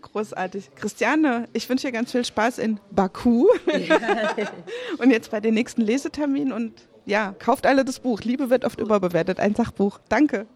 Großartig. 0.00 0.70
Christiane, 0.76 1.48
ich 1.52 1.68
wünsche 1.68 1.88
dir 1.88 1.92
ganz 1.92 2.12
viel 2.12 2.24
Spaß 2.24 2.58
in 2.58 2.78
Baku 2.90 3.48
ja. 3.66 4.34
und 4.98 5.10
jetzt 5.10 5.30
bei 5.30 5.40
den 5.40 5.54
nächsten 5.54 5.80
Leseterminen 5.80 6.52
und 6.52 6.72
ja, 7.04 7.34
kauft 7.38 7.66
alle 7.66 7.84
das 7.84 7.98
Buch. 7.98 8.20
Liebe 8.20 8.48
wird 8.50 8.64
oft 8.64 8.80
überbewertet, 8.80 9.40
ein 9.40 9.54
Sachbuch. 9.54 9.98
Danke. 10.08 10.46